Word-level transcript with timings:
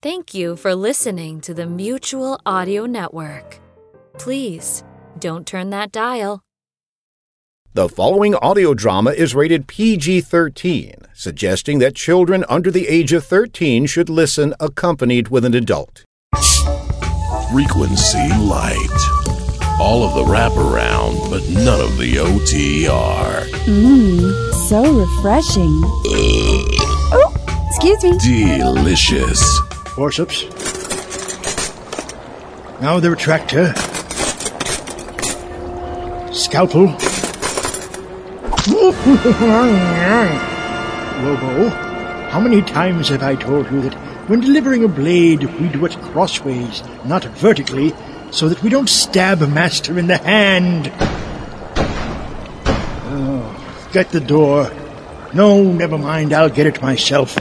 Thank 0.00 0.32
you 0.32 0.54
for 0.54 0.76
listening 0.76 1.40
to 1.40 1.52
the 1.52 1.66
Mutual 1.66 2.38
Audio 2.46 2.86
Network. 2.86 3.58
Please 4.16 4.84
don't 5.18 5.44
turn 5.44 5.70
that 5.70 5.90
dial. 5.90 6.44
The 7.74 7.88
following 7.88 8.36
audio 8.36 8.74
drama 8.74 9.10
is 9.10 9.34
rated 9.34 9.66
PG 9.66 10.20
13, 10.20 10.94
suggesting 11.14 11.80
that 11.80 11.96
children 11.96 12.44
under 12.48 12.70
the 12.70 12.86
age 12.86 13.12
of 13.12 13.26
13 13.26 13.86
should 13.86 14.08
listen 14.08 14.54
accompanied 14.60 15.30
with 15.30 15.44
an 15.44 15.54
adult. 15.54 16.04
Frequency 17.50 18.28
light. 18.38 19.00
All 19.80 20.04
of 20.04 20.14
the 20.14 20.32
wraparound, 20.32 21.28
but 21.28 21.42
none 21.48 21.80
of 21.80 21.98
the 21.98 22.14
OTR. 22.18 23.48
Mmm, 23.66 24.68
so 24.68 24.92
refreshing. 24.92 25.80
Oh, 27.10 27.34
excuse 27.68 28.04
me. 28.04 28.16
Delicious. 28.58 29.67
Forceps. 29.98 30.44
Now 32.80 33.00
the 33.00 33.08
retractor. 33.08 33.74
Scalpel. 36.32 36.86
Lobo, 41.24 41.68
how 42.30 42.38
many 42.38 42.62
times 42.62 43.08
have 43.08 43.24
I 43.24 43.34
told 43.34 43.68
you 43.72 43.80
that 43.80 43.94
when 44.28 44.38
delivering 44.38 44.84
a 44.84 44.88
blade, 44.88 45.42
we 45.58 45.66
do 45.66 45.84
it 45.84 46.00
crossways, 46.00 46.84
not 47.04 47.24
vertically, 47.24 47.92
so 48.30 48.48
that 48.48 48.62
we 48.62 48.70
don't 48.70 48.88
stab 48.88 49.42
a 49.42 49.48
master 49.48 49.98
in 49.98 50.06
the 50.06 50.18
hand? 50.18 50.92
Oh, 53.10 53.88
get 53.92 54.10
the 54.10 54.20
door. 54.20 54.70
No, 55.34 55.64
never 55.64 55.98
mind, 55.98 56.32
I'll 56.32 56.50
get 56.50 56.68
it 56.68 56.80
myself. 56.80 57.36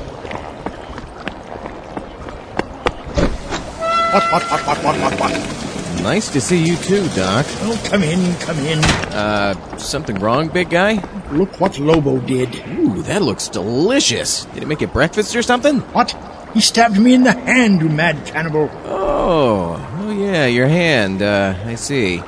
What, 4.14 4.24
what, 4.32 4.44
what, 4.44 4.68
what, 4.68 4.84
what, 4.84 5.02
what, 5.02 5.20
what? 5.20 6.02
Nice 6.02 6.30
to 6.30 6.40
see 6.40 6.64
you 6.64 6.78
too, 6.78 7.08
Doc. 7.10 7.46
Oh, 7.62 7.82
come 7.90 8.04
in, 8.04 8.36
come 8.40 8.58
in. 8.60 8.84
Uh, 9.14 9.78
something 9.78 10.16
wrong, 10.20 10.48
big 10.48 10.70
guy? 10.70 11.04
Look 11.32 11.60
what 11.60 11.78
Lobo 11.78 12.20
did. 12.20 12.56
Ooh, 12.70 13.02
that 13.04 13.22
looks 13.22 13.50
delicious. 13.50 14.46
Did 14.46 14.64
he 14.64 14.66
make 14.66 14.80
you 14.80 14.88
breakfast 14.88 15.36
or 15.36 15.42
something? 15.42 15.80
What? 15.92 16.16
He 16.54 16.62
stabbed 16.62 16.98
me 16.98 17.16
in 17.16 17.24
the 17.24 17.34
hand, 17.34 17.82
you 17.82 17.90
mad 17.90 18.26
cannibal. 18.26 18.70
Oh, 18.86 19.76
oh 20.00 20.12
yeah, 20.12 20.46
your 20.46 20.68
hand. 20.68 21.22
Uh, 21.22 21.56
I 21.66 21.76
see. 21.76 22.24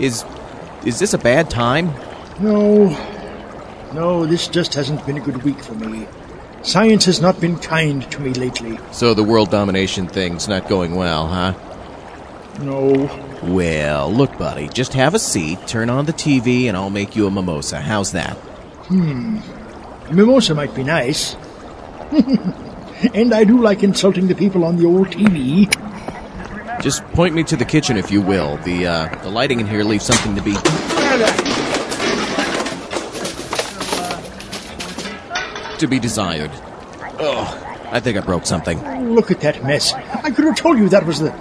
Is 0.00 0.24
is 0.84 0.98
this 0.98 1.14
a 1.14 1.18
bad 1.18 1.48
time? 1.48 1.92
No, 2.40 2.88
no, 3.94 4.26
this 4.26 4.48
just 4.48 4.74
hasn't 4.74 5.06
been 5.06 5.16
a 5.16 5.20
good 5.20 5.44
week 5.44 5.60
for 5.60 5.74
me. 5.74 6.08
Science 6.62 7.04
has 7.04 7.20
not 7.20 7.40
been 7.40 7.56
kind 7.58 8.10
to 8.10 8.20
me 8.20 8.32
lately. 8.34 8.78
So 8.92 9.14
the 9.14 9.22
world 9.22 9.50
domination 9.50 10.08
thing's 10.08 10.48
not 10.48 10.68
going 10.68 10.94
well, 10.94 11.26
huh? 11.26 11.54
No. 12.60 13.08
Well, 13.42 14.12
look, 14.12 14.36
buddy, 14.36 14.68
just 14.68 14.92
have 14.94 15.14
a 15.14 15.18
seat, 15.18 15.66
turn 15.68 15.88
on 15.90 16.06
the 16.06 16.12
TV, 16.12 16.64
and 16.64 16.76
I'll 16.76 16.90
make 16.90 17.14
you 17.14 17.26
a 17.26 17.30
mimosa. 17.30 17.80
How's 17.80 18.12
that? 18.12 18.36
Hmm. 18.88 19.38
Mimosa 20.10 20.54
might 20.54 20.74
be 20.74 20.82
nice. 20.82 21.34
and 23.14 23.32
I 23.32 23.44
do 23.44 23.62
like 23.62 23.82
insulting 23.82 24.26
the 24.26 24.34
people 24.34 24.64
on 24.64 24.76
the 24.76 24.86
old 24.86 25.08
TV. 25.08 25.72
Just 26.82 27.04
point 27.08 27.34
me 27.34 27.44
to 27.44 27.56
the 27.56 27.64
kitchen 27.64 27.96
if 27.96 28.10
you 28.10 28.20
will. 28.22 28.56
The 28.58 28.86
uh, 28.86 29.22
the 29.22 29.30
lighting 29.30 29.60
in 29.60 29.66
here 29.66 29.84
leaves 29.84 30.04
something 30.04 30.34
to 30.36 30.42
be 30.42 30.54
to 35.78 35.86
be 35.86 35.98
desired. 35.98 36.50
Oh, 37.20 37.88
I 37.90 38.00
think 38.00 38.16
I 38.16 38.20
broke 38.20 38.46
something. 38.46 38.78
Look 39.14 39.30
at 39.30 39.40
that 39.40 39.64
mess. 39.64 39.92
I 39.92 40.30
could 40.30 40.44
have 40.44 40.56
told 40.56 40.78
you 40.78 40.88
that 40.90 41.06
was 41.06 41.20
the. 41.20 41.32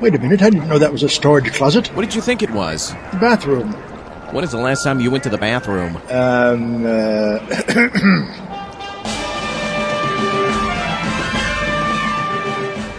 Wait 0.00 0.14
a 0.14 0.18
minute, 0.18 0.42
I 0.42 0.50
didn't 0.50 0.68
know 0.68 0.78
that 0.78 0.92
was 0.92 1.02
a 1.02 1.08
storage 1.08 1.52
closet. 1.54 1.88
What 1.88 2.02
did 2.02 2.14
you 2.14 2.20
think 2.20 2.42
it 2.42 2.50
was? 2.50 2.90
The 3.12 3.18
bathroom. 3.20 3.72
When 4.32 4.44
is 4.44 4.50
the 4.50 4.58
last 4.58 4.84
time 4.84 5.00
you 5.00 5.10
went 5.10 5.24
to 5.24 5.30
the 5.30 5.38
bathroom? 5.38 5.96
Um, 6.10 6.84
uh, 6.86 7.38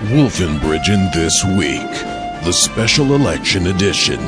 Wolfenbridgen 0.09 1.13
this 1.13 1.43
week. 1.43 1.91
The 2.43 2.51
special 2.51 3.13
election 3.13 3.67
edition. 3.67 4.19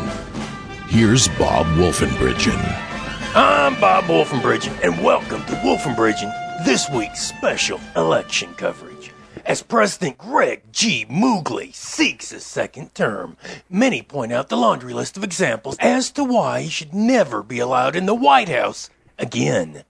Here's 0.88 1.28
Bob 1.40 1.66
Wolfenbridgen. 1.78 2.91
I'm 3.34 3.80
Bob 3.80 4.04
Wolfenbridgen, 4.06 4.78
and 4.84 5.02
welcome 5.02 5.42
to 5.46 5.54
Wolfenbridgen, 5.64 6.66
this 6.66 6.90
week's 6.90 7.22
special 7.22 7.80
election 7.96 8.54
coverage. 8.56 9.14
As 9.46 9.64
President 9.64 10.18
Greg 10.18 10.64
G. 10.74 11.06
Moogly 11.10 11.74
seeks 11.74 12.34
a 12.34 12.42
second 12.42 12.94
term, 12.94 13.38
many 13.70 14.02
point 14.02 14.34
out 14.34 14.50
the 14.50 14.58
laundry 14.58 14.94
list 14.94 15.16
of 15.16 15.24
examples 15.24 15.78
as 15.80 16.12
to 16.12 16.26
why 16.26 16.64
he 16.64 16.70
should 16.70 16.94
never 16.94 17.42
be 17.42 17.60
allowed 17.60 17.96
in 17.96 18.06
the 18.06 18.14
White 18.14 18.50
House 18.50 18.90
again. 19.18 19.86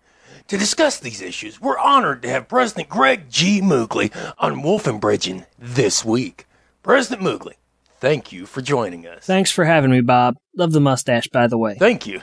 To 0.49 0.55
discuss 0.55 0.99
these 0.99 1.19
issues, 1.19 1.59
we're 1.59 1.79
honored 1.79 2.21
to 2.21 2.29
have 2.29 2.47
President 2.47 2.89
Greg 2.89 3.31
G. 3.31 3.59
Moogly 3.59 4.15
on 4.37 4.61
Wolfenbridgen 4.61 5.47
this 5.57 6.05
week. 6.05 6.45
President 6.83 7.23
Moogly, 7.23 7.55
thank 7.99 8.31
you 8.31 8.45
for 8.45 8.61
joining 8.61 9.07
us. 9.07 9.25
Thanks 9.25 9.49
for 9.49 9.65
having 9.65 9.89
me, 9.89 10.01
Bob. 10.01 10.35
Love 10.55 10.73
the 10.73 10.79
mustache, 10.79 11.27
by 11.29 11.47
the 11.47 11.57
way. 11.57 11.75
Thank 11.79 12.05
you. 12.05 12.21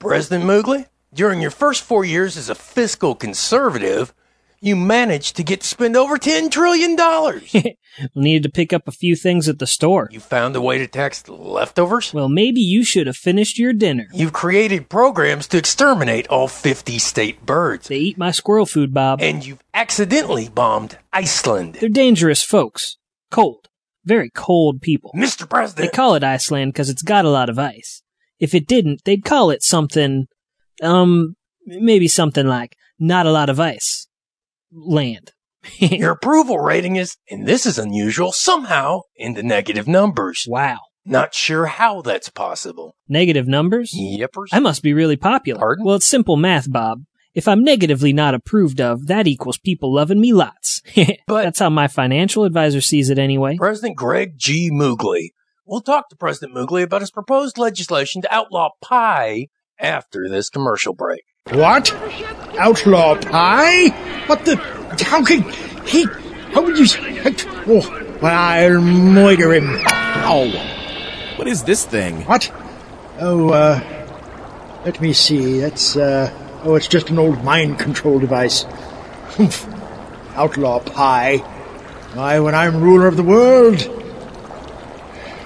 President 0.00 0.44
Moogly, 0.44 0.86
during 1.12 1.40
your 1.40 1.50
first 1.50 1.82
four 1.82 2.04
years 2.04 2.36
as 2.36 2.48
a 2.48 2.54
fiscal 2.54 3.14
conservative, 3.14 4.14
you 4.60 4.74
managed 4.74 5.36
to 5.36 5.44
get 5.44 5.60
to 5.60 5.66
spend 5.66 5.96
over 5.96 6.16
$10 6.18 6.50
trillion. 6.50 6.96
Needed 8.14 8.42
to 8.42 8.50
pick 8.50 8.72
up 8.72 8.88
a 8.88 8.92
few 8.92 9.14
things 9.16 9.48
at 9.48 9.58
the 9.58 9.66
store. 9.66 10.08
you 10.10 10.20
found 10.20 10.56
a 10.56 10.60
way 10.60 10.78
to 10.78 10.86
tax 10.86 11.22
the 11.22 11.32
leftovers. 11.32 12.12
Well, 12.12 12.28
maybe 12.28 12.60
you 12.60 12.84
should 12.84 13.06
have 13.06 13.16
finished 13.16 13.58
your 13.58 13.72
dinner. 13.72 14.06
You've 14.12 14.32
created 14.32 14.88
programs 14.88 15.46
to 15.48 15.58
exterminate 15.58 16.26
all 16.28 16.48
50 16.48 16.98
state 16.98 17.44
birds. 17.46 17.88
They 17.88 17.96
eat 17.98 18.18
my 18.18 18.30
squirrel 18.32 18.66
food, 18.66 18.92
Bob. 18.92 19.20
And 19.22 19.46
you've 19.46 19.62
accidentally 19.74 20.48
bombed 20.48 20.98
Iceland. 21.12 21.76
They're 21.80 21.88
dangerous 21.88 22.42
folks. 22.42 22.96
Cold. 23.30 23.68
Very 24.04 24.30
cold 24.30 24.80
people. 24.80 25.12
Mr. 25.14 25.48
President! 25.48 25.90
They 25.90 25.94
call 25.94 26.14
it 26.14 26.24
Iceland 26.24 26.72
because 26.72 26.88
it's 26.88 27.02
got 27.02 27.24
a 27.24 27.30
lot 27.30 27.50
of 27.50 27.58
ice. 27.58 28.02
If 28.38 28.54
it 28.54 28.66
didn't, 28.66 29.02
they'd 29.04 29.24
call 29.24 29.50
it 29.50 29.62
something, 29.62 30.26
um, 30.82 31.34
maybe 31.66 32.08
something 32.08 32.46
like 32.46 32.76
not 32.98 33.26
a 33.26 33.32
lot 33.32 33.50
of 33.50 33.58
ice. 33.60 34.06
Land. 34.72 35.32
your 35.78 36.12
approval 36.12 36.58
rating 36.58 36.96
is, 36.96 37.16
and 37.30 37.46
this 37.46 37.66
is 37.66 37.78
unusual, 37.78 38.32
somehow 38.32 39.00
in 39.16 39.34
the 39.34 39.42
negative 39.42 39.88
numbers. 39.88 40.44
wow. 40.48 40.78
Not 41.04 41.34
sure 41.34 41.64
how 41.64 42.02
that's 42.02 42.28
possible. 42.28 42.94
Negative 43.08 43.48
numbers? 43.48 43.94
Yippers. 43.98 44.48
I 44.52 44.58
must 44.58 44.82
be 44.82 44.92
really 44.92 45.16
popular. 45.16 45.58
Pardon? 45.58 45.86
Well, 45.86 45.94
it's 45.96 46.04
simple 46.06 46.36
math, 46.36 46.70
Bob. 46.70 47.04
If 47.32 47.48
I'm 47.48 47.64
negatively 47.64 48.12
not 48.12 48.34
approved 48.34 48.78
of, 48.78 49.06
that 49.06 49.26
equals 49.26 49.56
people 49.56 49.94
loving 49.94 50.20
me 50.20 50.34
lots. 50.34 50.82
But- 51.26 51.44
That's 51.44 51.60
how 51.60 51.70
my 51.70 51.88
financial 51.88 52.44
advisor 52.44 52.82
sees 52.82 53.08
it 53.08 53.18
anyway. 53.18 53.56
President 53.56 53.96
Greg 53.96 54.34
G. 54.36 54.70
Moogly. 54.70 55.28
We'll 55.68 55.82
talk 55.82 56.08
to 56.08 56.16
President 56.16 56.56
Moogly 56.56 56.82
about 56.82 57.02
his 57.02 57.10
proposed 57.10 57.58
legislation 57.58 58.22
to 58.22 58.34
outlaw 58.34 58.70
pie 58.80 59.48
after 59.78 60.26
this 60.26 60.48
commercial 60.48 60.94
break. 60.94 61.24
what? 61.50 61.92
Outlaw 62.58 63.16
pie? 63.20 63.90
What 64.28 64.46
the? 64.46 64.56
How 65.04 65.22
can 65.22 65.42
he? 65.84 66.06
How 66.54 66.62
would 66.62 66.78
you? 66.78 66.86
Oh, 67.66 68.18
well, 68.22 68.34
I'll 68.34 68.80
murder 68.80 69.52
him. 69.52 69.68
Ow. 69.86 71.36
What 71.36 71.46
is 71.46 71.64
this 71.64 71.84
thing? 71.84 72.24
What? 72.24 72.50
Oh, 73.20 73.50
uh, 73.50 73.78
let 74.86 75.02
me 75.02 75.12
see. 75.12 75.60
That's, 75.60 75.96
uh, 75.98 76.32
oh, 76.64 76.76
it's 76.76 76.88
just 76.88 77.10
an 77.10 77.18
old 77.18 77.44
mind 77.44 77.78
control 77.78 78.18
device. 78.18 78.62
Humph. 79.36 79.68
Outlaw 80.34 80.78
pie. 80.80 81.36
Why, 82.14 82.40
when 82.40 82.54
I'm 82.54 82.80
ruler 82.80 83.06
of 83.06 83.18
the 83.18 83.22
world. 83.22 83.97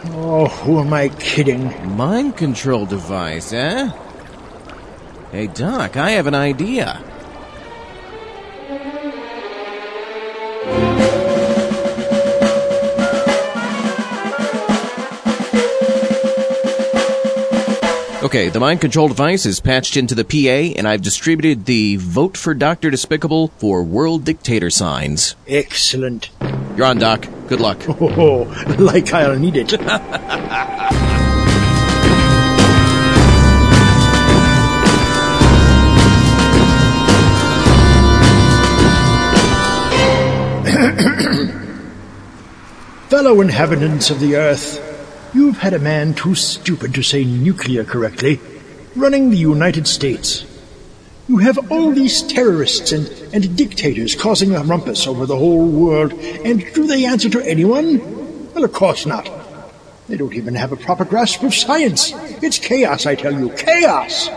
Oh, 0.04 0.48
who 0.48 0.80
am 0.80 0.92
I 0.92 1.08
kidding? 1.10 1.96
Mind 1.96 2.36
control 2.36 2.86
device, 2.86 3.52
eh? 3.52 3.88
Hey, 5.30 5.46
Doc, 5.46 5.96
I 5.96 6.10
have 6.10 6.26
an 6.26 6.34
idea. 6.34 7.00
Okay, 18.22 18.50
the 18.50 18.60
mind 18.60 18.80
control 18.80 19.08
device 19.08 19.46
is 19.46 19.58
patched 19.58 19.96
into 19.96 20.14
the 20.14 20.24
PA, 20.24 20.78
and 20.78 20.86
I've 20.86 21.02
distributed 21.02 21.64
the 21.64 21.96
Vote 21.96 22.36
for 22.36 22.54
Dr. 22.54 22.88
Despicable 22.88 23.48
for 23.58 23.82
World 23.82 24.24
Dictator 24.24 24.70
signs. 24.70 25.34
Excellent. 25.48 26.30
You're 26.76 26.86
on, 26.86 26.98
Doc. 26.98 27.26
Good 27.48 27.60
luck. 27.60 27.80
Oh, 27.88 28.42
like 28.78 29.12
I'll 29.12 29.36
need 29.36 29.56
it. 29.56 29.72
fellow 43.12 43.40
inhabitants 43.40 44.10
of 44.10 44.20
the 44.20 44.36
earth, 44.36 44.91
you've 45.34 45.58
had 45.58 45.74
a 45.74 45.78
man 45.78 46.14
too 46.14 46.34
stupid 46.34 46.94
to 46.94 47.02
say 47.02 47.24
nuclear 47.24 47.84
correctly 47.84 48.40
running 48.94 49.30
the 49.30 49.36
United 49.36 49.86
States. 49.86 50.44
You 51.28 51.38
have 51.38 51.70
all 51.70 51.92
these 51.92 52.22
terrorists 52.22 52.92
and, 52.92 53.08
and 53.32 53.56
dictators 53.56 54.14
causing 54.14 54.54
a 54.54 54.62
rumpus 54.62 55.06
over 55.06 55.24
the 55.24 55.36
whole 55.36 55.66
world, 55.66 56.12
and 56.12 56.60
do 56.74 56.86
they 56.86 57.06
answer 57.06 57.30
to 57.30 57.40
anyone? 57.40 58.52
Well, 58.52 58.64
of 58.64 58.72
course 58.72 59.06
not. 59.06 59.30
They 60.08 60.16
don't 60.16 60.34
even 60.34 60.54
have 60.56 60.72
a 60.72 60.76
proper 60.76 61.04
grasp 61.04 61.42
of 61.42 61.54
science. 61.54 62.12
It's 62.42 62.58
chaos, 62.58 63.06
I 63.06 63.14
tell 63.14 63.32
you, 63.32 63.50
chaos! 63.50 64.28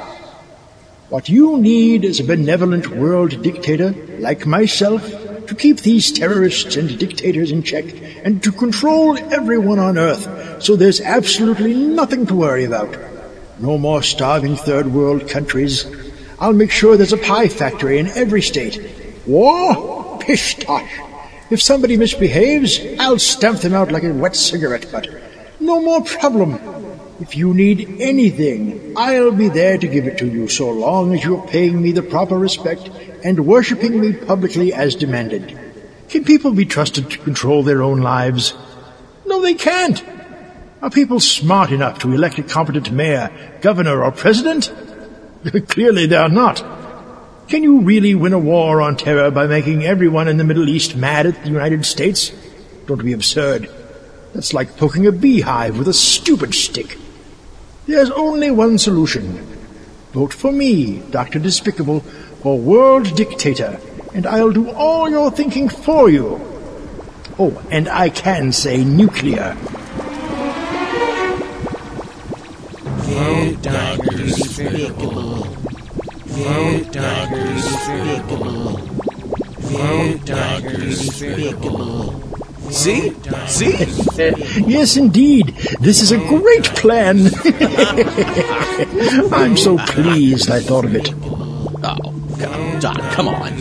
What 1.10 1.28
you 1.28 1.58
need 1.58 2.06
is 2.06 2.20
a 2.20 2.24
benevolent 2.24 2.88
world 2.88 3.42
dictator, 3.42 3.94
like 4.20 4.46
myself, 4.46 5.04
to 5.48 5.56
keep 5.56 5.82
these 5.82 6.12
terrorists 6.12 6.76
and 6.76 6.98
dictators 6.98 7.52
in 7.52 7.64
check, 7.64 7.86
and 8.24 8.42
to 8.44 8.52
control 8.52 9.18
everyone 9.34 9.80
on 9.80 9.98
Earth, 9.98 10.64
so 10.64 10.76
there's 10.76 11.02
absolutely 11.02 11.74
nothing 11.74 12.26
to 12.26 12.36
worry 12.36 12.66
about. 12.66 12.96
No 13.60 13.78
more 13.78 14.04
starving 14.04 14.56
third 14.56 14.88
world 14.88 15.30
countries, 15.30 15.86
I'll 16.40 16.54
make 16.54 16.72
sure 16.72 16.98
there's 16.98 17.14
a 17.14 17.18
pie 17.18 17.48
factory 17.48 18.00
in 18.00 18.08
every 18.08 18.42
state. 18.42 18.80
War? 19.26 20.20
Pish 20.20 20.56
tosh. 20.56 21.00
If 21.50 21.62
somebody 21.62 21.96
misbehaves, 21.96 22.80
I'll 23.00 23.20
stamp 23.20 23.62
them 23.62 23.74
out 23.74 23.92
like 23.92 24.04
a 24.04 24.14
wet 24.14 24.36
cigarette 24.36 24.92
butt. 24.92 25.08
No 25.60 25.82
more 25.82 26.04
problem. 26.04 26.60
If 27.22 27.38
you 27.38 27.54
need 27.54 28.02
anything, 28.02 28.94
I'll 28.98 29.32
be 29.32 29.48
there 29.48 29.78
to 29.78 29.88
give 29.88 30.06
it 30.06 30.18
to 30.18 30.28
you 30.28 30.50
so 30.50 30.70
long 30.70 31.14
as 31.14 31.24
you're 31.24 31.48
paying 31.48 31.82
me 31.82 31.94
the 31.94 32.04
proper 32.04 32.38
respect 32.38 32.90
and 33.24 33.46
worshipping 33.46 34.02
me 34.02 34.12
publicly 34.12 34.74
as 34.74 34.96
demanded. 34.96 35.58
Can 36.10 36.26
people 36.26 36.52
be 36.52 36.66
trusted 36.66 37.10
to 37.10 37.18
control 37.20 37.64
their 37.64 37.82
own 37.82 38.02
lives? 38.02 38.54
No, 39.26 39.42
they 39.42 39.54
can't. 39.54 40.04
Are 40.82 40.90
people 40.90 41.22
smart 41.22 41.72
enough 41.72 42.00
to 42.00 42.12
elect 42.12 42.38
a 42.38 42.44
competent 42.44 42.92
mayor, 42.92 43.32
governor, 43.62 44.04
or 44.04 44.12
president? 44.12 44.74
Clearly 45.70 46.08
they 46.08 46.18
are 46.18 46.28
not. 46.28 46.64
Can 47.48 47.64
you 47.64 47.80
really 47.80 48.14
win 48.14 48.34
a 48.34 48.40
war 48.40 48.82
on 48.82 48.98
terror 48.98 49.32
by 49.32 49.48
making 49.48 49.86
everyone 49.86 50.28
in 50.28 50.36
the 50.36 50.44
Middle 50.44 50.68
East 50.68 50.98
mad 50.98 51.28
at 51.28 51.42
the 51.44 51.50
United 51.50 51.86
States? 51.86 52.34
Don't 52.88 53.06
be 53.06 53.14
absurd. 53.14 53.70
That's 54.34 54.54
like 54.54 54.76
poking 54.76 55.08
a 55.08 55.14
beehive 55.14 55.78
with 55.78 55.88
a 55.88 55.94
stupid 55.94 56.54
stick. 56.54 56.98
There's 57.88 58.10
only 58.12 58.50
one 58.50 58.78
solution. 58.80 59.46
Vote 60.12 60.34
for 60.34 60.52
me, 60.52 61.04
Dr. 61.12 61.38
Despicable, 61.38 62.00
for 62.42 62.58
world 62.58 63.16
dictator, 63.16 63.80
and 64.14 64.26
I'll 64.26 64.52
do 64.52 64.72
all 64.72 65.10
your 65.10 65.30
thinking 65.30 65.70
for 65.70 66.10
you. 66.10 66.42
Oh, 67.38 67.62
and 67.70 67.88
I 67.90 68.10
can 68.10 68.52
say 68.52 68.84
nuclear. 68.84 69.56
Vote 73.06 73.62
Dr. 73.62 74.18
Despicable. 74.18 75.44
Vote 76.26 76.92
Dr. 76.92 77.54
Despicable. 77.54 78.78
Vote 79.60 80.26
Dr. 80.26 80.78
Despicable. 80.78 82.25
See? 82.76 83.12
See? 83.48 83.72
yes, 84.68 84.98
indeed. 84.98 85.48
This 85.80 86.02
is 86.02 86.12
a 86.12 86.18
great 86.18 86.66
plan. 86.66 87.18
I'm 89.34 89.56
so 89.56 89.78
pleased 89.78 90.52
I 90.52 90.60
thought 90.60 90.84
of 90.84 90.94
it. 90.94 91.14
Oh, 91.16 92.12
God, 92.38 92.82
John, 92.82 92.98
come 93.14 93.30
on. 93.30 93.54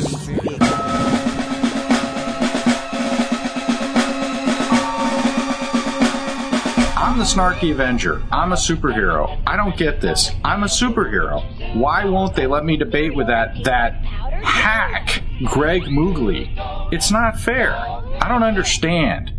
I'm 6.97 7.19
the 7.19 7.25
snarky 7.25 7.71
Avenger. 7.71 8.21
I'm 8.33 8.53
a 8.53 8.57
superhero. 8.57 9.41
I 9.47 9.57
don't 9.57 9.77
get 9.77 10.01
this. 10.01 10.33
I'm 10.45 10.65
a 10.65 10.67
superhero. 10.67 11.77
Why 11.77 12.05
won't 12.05 12.35
they 12.35 12.49
let 12.49 12.65
me 12.65 12.77
debate 12.77 13.15
with 13.15 13.29
that 13.29 13.63
that 13.63 14.05
hack, 14.05 15.23
Greg 15.45 15.83
Moogly? 15.85 16.51
It's 16.93 17.13
not 17.13 17.39
fair. 17.39 18.03
I 18.25 18.29
don't 18.29 18.43
understand. 18.43 19.33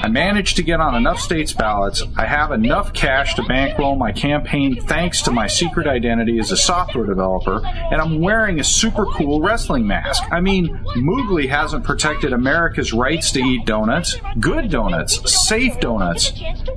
I 0.00 0.06
managed 0.06 0.54
to 0.58 0.62
get 0.62 0.80
on 0.80 0.94
enough 0.94 1.18
states' 1.18 1.52
ballots. 1.52 2.04
I 2.16 2.24
have 2.24 2.52
enough 2.52 2.92
cash 2.92 3.34
to 3.34 3.42
bankroll 3.42 3.96
my 3.96 4.12
campaign 4.12 4.80
thanks 4.80 5.22
to 5.22 5.32
my 5.32 5.48
secret 5.48 5.88
identity 5.88 6.38
as 6.38 6.52
a 6.52 6.56
software 6.56 7.04
developer, 7.04 7.60
and 7.66 8.00
I'm 8.00 8.20
wearing 8.20 8.60
a 8.60 8.64
super 8.64 9.06
cool 9.06 9.40
wrestling 9.40 9.88
mask. 9.88 10.22
I 10.30 10.38
mean, 10.38 10.68
Moogly 10.94 11.48
hasn't 11.48 11.82
protected 11.82 12.32
America's 12.32 12.92
rights 12.92 13.32
to 13.32 13.40
eat 13.40 13.66
donuts, 13.66 14.16
good 14.38 14.70
donuts, 14.70 15.28
safe 15.48 15.80
donuts. 15.80 16.32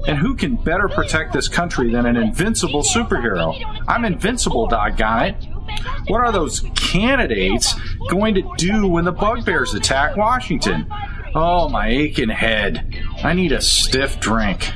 And 0.07 0.17
who 0.17 0.33
can 0.33 0.55
better 0.55 0.89
protect 0.89 1.31
this 1.31 1.47
country 1.47 1.91
than 1.91 2.07
an 2.07 2.17
invincible 2.17 2.81
superhero? 2.81 3.53
I'm 3.87 4.03
invincible, 4.03 4.65
doggone 4.65 5.25
it. 5.25 5.35
What 6.07 6.21
are 6.21 6.31
those 6.31 6.61
candidates 6.73 7.75
going 8.09 8.33
to 8.33 8.51
do 8.57 8.87
when 8.87 9.05
the 9.05 9.11
bugbears 9.11 9.75
attack 9.75 10.17
Washington? 10.17 10.91
Oh, 11.35 11.69
my 11.69 11.89
aching 11.89 12.29
head. 12.29 12.95
I 13.23 13.33
need 13.33 13.51
a 13.51 13.61
stiff 13.61 14.19
drink. 14.19 14.71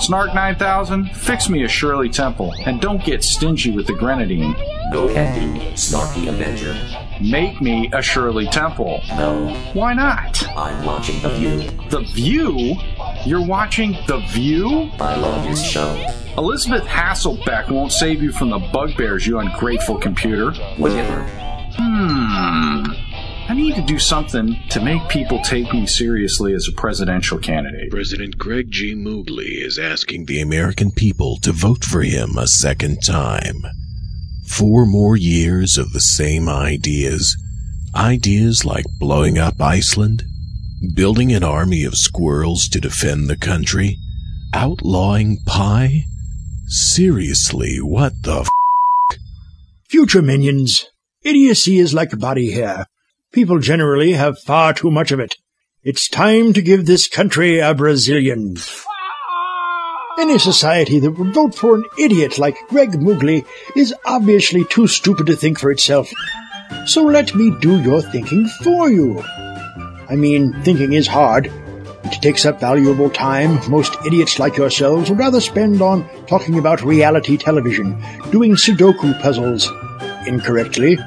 Snark 0.00 0.34
9000, 0.34 1.10
fix 1.14 1.48
me 1.48 1.62
a 1.62 1.68
Shirley 1.68 2.08
Temple, 2.08 2.52
and 2.66 2.80
don't 2.80 3.02
get 3.04 3.22
stingy 3.22 3.70
with 3.70 3.86
the 3.86 3.92
grenadine. 3.92 4.54
Go 4.92 5.08
ahead, 5.08 5.34
dude, 5.40 5.62
Snarky 5.74 6.28
Avenger. 6.28 6.76
Make 7.22 7.60
me 7.60 7.90
a 7.92 8.02
Shirley 8.02 8.46
Temple. 8.46 9.02
No. 9.10 9.54
Why 9.72 9.94
not? 9.94 10.46
I'm 10.56 10.84
watching 10.84 11.22
The 11.22 11.28
View. 11.30 11.70
The 11.90 12.00
View? 12.00 12.76
You're 13.24 13.46
watching 13.46 13.92
The 14.08 14.18
View? 14.30 14.90
I 14.98 15.16
love 15.16 15.46
this 15.46 15.64
show. 15.64 15.94
Elisabeth 16.36 16.82
Hasselbeck 16.84 17.70
won't 17.70 17.92
save 17.92 18.20
you 18.20 18.32
from 18.32 18.50
the 18.50 18.58
bugbears, 18.58 19.26
you 19.26 19.38
ungrateful 19.38 19.96
computer. 19.98 20.50
Whatever. 20.76 21.22
Hmm. 21.76 23.13
I 23.46 23.52
need 23.52 23.74
to 23.74 23.82
do 23.82 23.98
something 23.98 24.56
to 24.70 24.80
make 24.80 25.06
people 25.10 25.38
take 25.42 25.70
me 25.72 25.86
seriously 25.86 26.54
as 26.54 26.66
a 26.66 26.72
presidential 26.72 27.38
candidate. 27.38 27.90
President 27.90 28.38
Greg 28.38 28.70
G. 28.70 28.94
Moogly 28.94 29.62
is 29.62 29.78
asking 29.78 30.24
the 30.24 30.40
American 30.40 30.90
people 30.90 31.36
to 31.42 31.52
vote 31.52 31.84
for 31.84 32.02
him 32.02 32.38
a 32.38 32.46
second 32.46 33.02
time. 33.04 33.62
Four 34.46 34.86
more 34.86 35.16
years 35.16 35.76
of 35.76 35.92
the 35.92 36.00
same 36.00 36.48
ideas. 36.48 37.36
Ideas 37.94 38.64
like 38.64 38.86
blowing 38.98 39.36
up 39.36 39.60
Iceland, 39.60 40.22
building 40.94 41.30
an 41.30 41.44
army 41.44 41.84
of 41.84 41.96
squirrels 41.96 42.66
to 42.68 42.80
defend 42.80 43.28
the 43.28 43.36
country, 43.36 43.98
outlawing 44.54 45.36
pie. 45.44 46.04
Seriously, 46.66 47.76
what 47.76 48.22
the 48.22 48.40
f? 48.40 49.18
Future 49.90 50.22
minions, 50.22 50.86
idiocy 51.22 51.78
is 51.78 51.92
like 51.92 52.18
body 52.18 52.52
hair. 52.52 52.86
People 53.34 53.58
generally 53.58 54.12
have 54.12 54.38
far 54.38 54.72
too 54.72 54.92
much 54.92 55.10
of 55.10 55.18
it. 55.18 55.34
It's 55.82 56.08
time 56.08 56.52
to 56.52 56.62
give 56.62 56.86
this 56.86 57.08
country 57.08 57.58
a 57.58 57.74
Brazilian. 57.74 58.54
Any 60.20 60.38
society 60.38 61.00
that 61.00 61.18
would 61.18 61.34
vote 61.34 61.52
for 61.52 61.74
an 61.74 61.84
idiot 61.98 62.38
like 62.38 62.54
Greg 62.68 62.92
Moogly 62.92 63.44
is 63.74 63.92
obviously 64.06 64.64
too 64.66 64.86
stupid 64.86 65.26
to 65.26 65.34
think 65.34 65.58
for 65.58 65.72
itself. 65.72 66.08
So 66.86 67.02
let 67.02 67.34
me 67.34 67.50
do 67.60 67.82
your 67.82 68.02
thinking 68.02 68.46
for 68.62 68.88
you. 68.88 69.20
I 70.08 70.14
mean, 70.14 70.52
thinking 70.62 70.92
is 70.92 71.08
hard. 71.08 71.50
It 72.04 72.22
takes 72.22 72.46
up 72.46 72.60
valuable 72.60 73.10
time 73.10 73.58
most 73.68 73.96
idiots 74.06 74.38
like 74.38 74.56
yourselves 74.56 75.10
would 75.10 75.18
rather 75.18 75.40
spend 75.40 75.82
on 75.82 76.08
talking 76.28 76.56
about 76.56 76.82
reality 76.82 77.36
television, 77.36 78.00
doing 78.30 78.52
Sudoku 78.52 79.20
puzzles 79.20 79.72
incorrectly, 80.24 80.98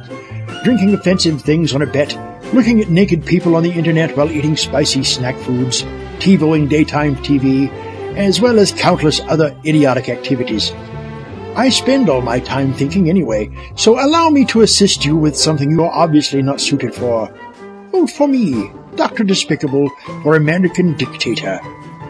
drinking 0.68 0.94
offensive 0.94 1.42
things 1.42 1.74
on 1.74 1.82
a 1.82 1.86
bet, 1.86 2.14
looking 2.54 2.82
at 2.82 2.90
naked 2.90 3.26
people 3.26 3.56
on 3.56 3.64
the 3.64 3.72
internet 3.72 4.18
while 4.18 4.30
eating 4.30 4.58
spicy 4.58 5.02
snack 5.02 5.34
foods, 5.38 5.84
TiVoing 6.20 6.68
daytime 6.68 7.16
TV, 7.16 7.72
as 8.18 8.42
well 8.42 8.60
as 8.60 8.74
countless 8.74 9.22
other 9.30 9.58
idiotic 9.66 10.10
activities. 10.10 10.74
I 11.56 11.70
spend 11.70 12.10
all 12.10 12.20
my 12.20 12.42
time 12.42 12.74
thinking 12.74 13.10
anyway, 13.10 13.50
so 13.78 13.94
allow 13.94 14.30
me 14.30 14.44
to 14.48 14.60
assist 14.60 15.06
you 15.06 15.16
with 15.16 15.38
something 15.38 15.72
you're 15.72 15.90
obviously 15.90 16.42
not 16.42 16.60
suited 16.60 16.94
for. 16.94 17.34
Vote 17.94 18.10
for 18.10 18.28
me, 18.28 18.70
Dr. 18.96 19.24
Despicable, 19.24 19.90
for 20.22 20.36
American 20.36 20.98
Dictator. 20.98 21.62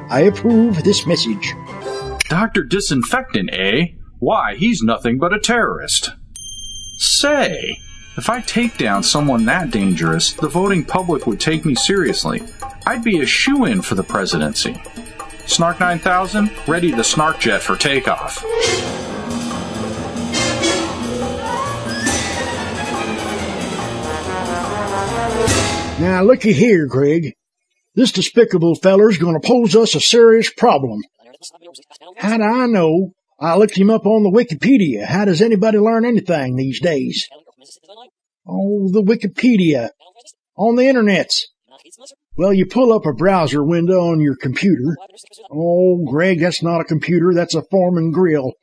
I 0.10 0.22
approve 0.22 0.84
this 0.84 1.06
message. 1.06 1.54
Dr. 2.28 2.64
Disinfectant, 2.64 3.52
eh? 3.54 3.90
Why, 4.18 4.56
he's 4.56 4.82
nothing 4.82 5.20
but 5.20 5.32
a 5.32 5.40
terrorist. 5.40 6.10
Say, 6.98 7.78
if 8.18 8.30
I 8.30 8.42
take 8.42 8.78
down 8.78 9.04
someone 9.04 9.46
that 9.46 9.70
dangerous, 9.70 10.34
the 10.34 10.50
voting 10.50 10.84
public 10.84 11.28
would 11.28 11.40
take 11.40 11.66
me 11.66 11.76
seriously. 11.76 12.42
I'd 12.86 13.04
be 13.04 13.22
a 13.22 13.26
shoe 13.26 13.66
in 13.66 13.82
for 13.84 13.96
the 13.96 14.04
presidency. 14.04 14.82
Snark 15.46 15.80
9000, 15.80 16.52
ready 16.68 16.92
the 16.92 17.04
Snark 17.04 17.40
Jet 17.40 17.62
for 17.62 17.76
takeoff. 17.78 18.44
Now, 26.00 26.24
looky 26.24 26.54
here, 26.54 26.86
Greg. 26.88 27.34
This 27.96 28.12
despicable 28.12 28.76
feller's 28.76 29.18
gonna 29.18 29.40
pose 29.40 29.76
us 29.76 29.96
a 29.96 30.00
serious 30.00 30.52
problem. 30.52 31.02
How 32.18 32.38
do 32.38 32.44
I 32.44 32.68
know? 32.68 33.14
I 33.40 33.56
looked 33.58 33.78
him 33.78 33.90
up 33.90 34.06
on 34.06 34.24
the 34.24 34.32
Wikipedia. 34.32 35.06
How 35.06 35.26
does 35.26 35.42
anybody 35.42 35.78
learn 35.78 36.06
anything 36.06 36.56
these 36.56 36.80
days? 36.82 37.28
Oh, 38.48 38.90
the 38.92 39.04
Wikipedia. 39.04 39.90
On 40.56 40.76
the 40.76 40.84
internets. 40.84 41.44
Well, 42.36 42.54
you 42.54 42.66
pull 42.66 42.94
up 42.94 43.06
a 43.06 43.14
browser 43.14 43.64
window 43.64 44.10
on 44.12 44.22
your 44.22 44.36
computer. 44.36 44.96
Oh, 45.52 46.04
Greg, 46.10 46.40
that's 46.40 46.64
not 46.64 46.82
a 46.82 46.86
computer, 46.86 47.34
that's 47.34 47.56
a 47.56 47.64
Foreman 47.70 48.12
grill. 48.12 48.54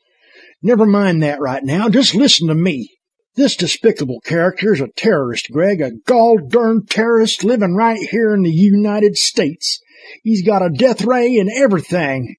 Never 0.62 0.87
mind 0.87 1.23
that 1.23 1.40
right 1.40 1.62
now, 1.62 1.88
just 1.88 2.14
listen 2.14 2.49
to 2.49 2.54
me. 2.54 2.90
This 3.37 3.56
despicable 3.56 4.20
character 4.20 4.73
is 4.73 4.80
a 4.80 4.88
terrorist, 4.96 5.50
Greg, 5.50 5.80
a 5.80 5.90
gall 6.06 6.38
darn 6.38 6.87
terrorist 6.87 7.42
living 7.42 7.75
right 7.75 7.99
here 7.99 8.32
in 8.32 8.42
the 8.42 8.52
United 8.52 9.16
States. 9.16 9.80
He's 10.23 10.46
got 10.46 10.64
a 10.64 10.70
death 10.70 11.02
ray 11.02 11.38
and 11.38 11.50
everything. 11.50 12.37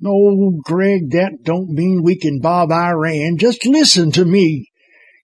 No, 0.00 0.60
Greg, 0.62 1.10
that 1.10 1.42
don't 1.42 1.70
mean 1.70 2.02
we 2.02 2.16
can 2.16 2.40
bob 2.40 2.70
Iran. 2.70 3.38
Just 3.38 3.64
listen 3.66 4.12
to 4.12 4.24
me. 4.24 4.69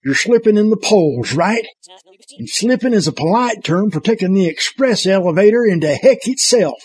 You're 0.07 0.15
slipping 0.15 0.57
in 0.57 0.71
the 0.71 0.77
polls, 0.77 1.33
right? 1.33 1.65
Mm-hmm. 1.65 2.35
And 2.39 2.49
slipping 2.49 2.93
is 2.93 3.09
a 3.09 3.13
polite 3.13 3.65
term 3.65 3.91
for 3.91 3.99
taking 3.99 4.35
the 4.35 4.47
express 4.47 5.05
elevator 5.05 5.65
into 5.65 5.93
heck 5.93 6.29
itself. 6.29 6.81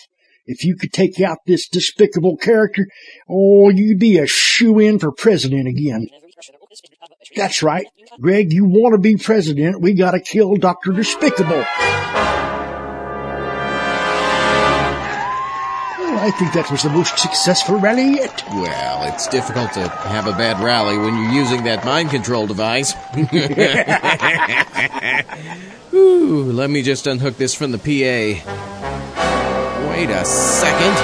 If 0.47 0.65
you 0.65 0.75
could 0.75 0.91
take 0.91 1.21
out 1.21 1.37
this 1.45 1.69
despicable 1.69 2.35
character, 2.35 2.87
oh, 3.29 3.69
you'd 3.69 3.99
be 3.99 4.17
a 4.17 4.25
shoe-in 4.25 4.97
for 4.97 5.11
president 5.11 5.67
again. 5.67 6.07
That's 7.35 7.61
right. 7.61 7.85
Greg, 8.19 8.51
you 8.51 8.65
want 8.65 8.95
to 8.95 8.99
be 8.99 9.17
president, 9.17 9.81
we 9.81 9.93
gotta 9.93 10.19
kill 10.19 10.55
Dr. 10.55 10.91
Despicable. 10.91 11.63
I 16.31 16.33
think 16.37 16.53
that 16.53 16.71
was 16.71 16.83
the 16.83 16.89
most 16.89 17.17
successful 17.19 17.77
rally 17.77 18.11
yet. 18.15 18.41
Well, 18.47 19.13
it's 19.13 19.27
difficult 19.27 19.73
to 19.73 19.89
have 19.89 20.27
a 20.27 20.31
bad 20.31 20.63
rally 20.63 20.97
when 20.97 21.13
you're 21.17 21.33
using 21.33 21.65
that 21.65 21.83
mind 21.83 22.09
control 22.09 22.47
device. 22.47 22.93
Ooh, 25.93 26.53
let 26.53 26.69
me 26.69 26.83
just 26.83 27.05
unhook 27.05 27.35
this 27.35 27.53
from 27.53 27.73
the 27.73 27.77
PA. 27.77 28.39
Wait 29.89 30.09
a 30.09 30.23
second. 30.23 30.95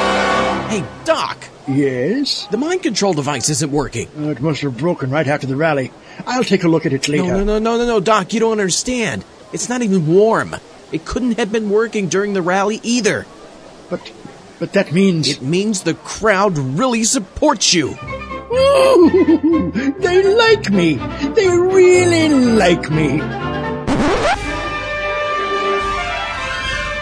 Hey, 0.72 0.86
Doc, 1.04 1.38
Yes? 1.68 2.48
the 2.50 2.56
mind 2.58 2.84
control 2.84 3.14
device 3.14 3.50
isn't 3.50 3.70
working. 3.70 4.08
Uh, 4.18 4.30
it 4.30 4.40
must 4.40 4.62
have 4.62 4.78
broken 4.78 5.10
right 5.10 5.28
after 5.28 5.46
the 5.46 5.58
rally. 5.58 5.92
I'll 6.26 6.46
take 6.46 6.64
a 6.64 6.70
look 6.70 6.86
at 6.86 6.94
it 6.94 7.10
later. 7.10 7.24
No, 7.26 7.40
no, 7.40 7.44
no, 7.44 7.60
no, 7.60 7.78
no, 7.80 7.86
no, 7.86 8.00
Doc, 8.00 8.34
you 8.34 8.40
don't 8.40 8.62
understand. 8.62 9.26
It's 9.52 9.68
not 9.68 9.82
even 9.82 10.08
warm. 10.08 10.56
It 10.94 11.04
couldn't 11.04 11.38
have 11.38 11.52
been 11.52 11.70
working 11.70 12.08
during 12.08 12.32
the 12.32 12.42
rally 12.42 12.80
either. 12.82 13.26
But, 13.90 14.12
but 14.60 14.74
that 14.74 14.92
means... 14.92 15.28
It 15.28 15.42
means 15.42 15.84
the 15.84 15.94
crowd 15.94 16.58
really 16.58 17.04
supports 17.04 17.74
you. 17.74 17.98
Ooh, 18.52 19.72
they 20.00 20.36
like 20.36 20.70
me. 20.72 20.96
They 20.96 21.48
really 21.48 22.30
like 22.30 22.90
me. 22.90 23.22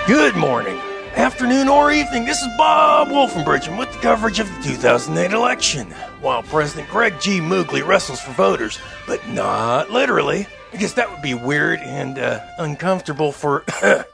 Good 0.07 0.35
morning, 0.35 0.77
afternoon, 1.15 1.67
or 1.67 1.91
evening. 1.91 2.25
This 2.25 2.39
is 2.39 2.47
Bob 2.57 3.07
Wolfenbridge 3.07 3.75
with 3.75 3.91
the 3.91 3.99
coverage 3.99 4.39
of 4.39 4.47
the 4.47 4.61
2008 4.63 5.31
election. 5.31 5.89
While 6.21 6.43
President 6.43 6.89
Greg 6.89 7.19
G. 7.19 7.39
Moogly 7.39 7.85
wrestles 7.85 8.21
for 8.21 8.31
voters, 8.31 8.77
but 9.07 9.27
not 9.29 9.89
literally, 9.89 10.47
because 10.71 10.93
that 10.95 11.09
would 11.11 11.21
be 11.21 11.33
weird 11.33 11.79
and 11.79 12.19
uh, 12.19 12.39
uncomfortable 12.59 13.31
for 13.31 13.63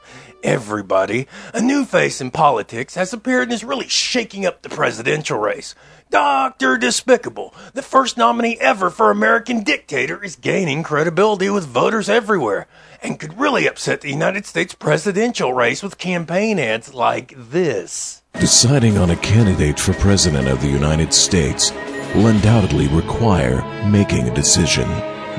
everybody. 0.42 1.26
A 1.54 1.60
new 1.60 1.84
face 1.84 2.20
in 2.20 2.30
politics 2.30 2.94
has 2.94 3.12
appeared 3.12 3.44
and 3.44 3.52
is 3.52 3.64
really 3.64 3.88
shaking 3.88 4.46
up 4.46 4.62
the 4.62 4.68
presidential 4.68 5.38
race. 5.38 5.74
Dr. 6.10 6.76
Despicable, 6.76 7.54
the 7.72 7.80
first 7.80 8.18
nominee 8.18 8.58
ever 8.60 8.90
for 8.90 9.10
American 9.10 9.62
dictator, 9.62 10.22
is 10.22 10.36
gaining 10.36 10.82
credibility 10.82 11.48
with 11.48 11.66
voters 11.66 12.10
everywhere 12.10 12.66
and 13.02 13.18
could 13.18 13.40
really 13.40 13.66
upset 13.66 14.02
the 14.02 14.10
United 14.10 14.44
States 14.44 14.74
presidential 14.74 15.54
race 15.54 15.82
with 15.82 15.96
campaign 15.96 16.58
ads 16.58 16.92
like 16.92 17.32
this. 17.36 18.22
Deciding 18.34 18.98
on 18.98 19.10
a 19.10 19.16
candidate 19.16 19.80
for 19.80 19.94
President 19.94 20.48
of 20.48 20.60
the 20.60 20.68
United 20.68 21.14
States 21.14 21.72
will 22.14 22.26
undoubtedly 22.26 22.88
require 22.88 23.62
making 23.88 24.28
a 24.28 24.34
decision. 24.34 24.88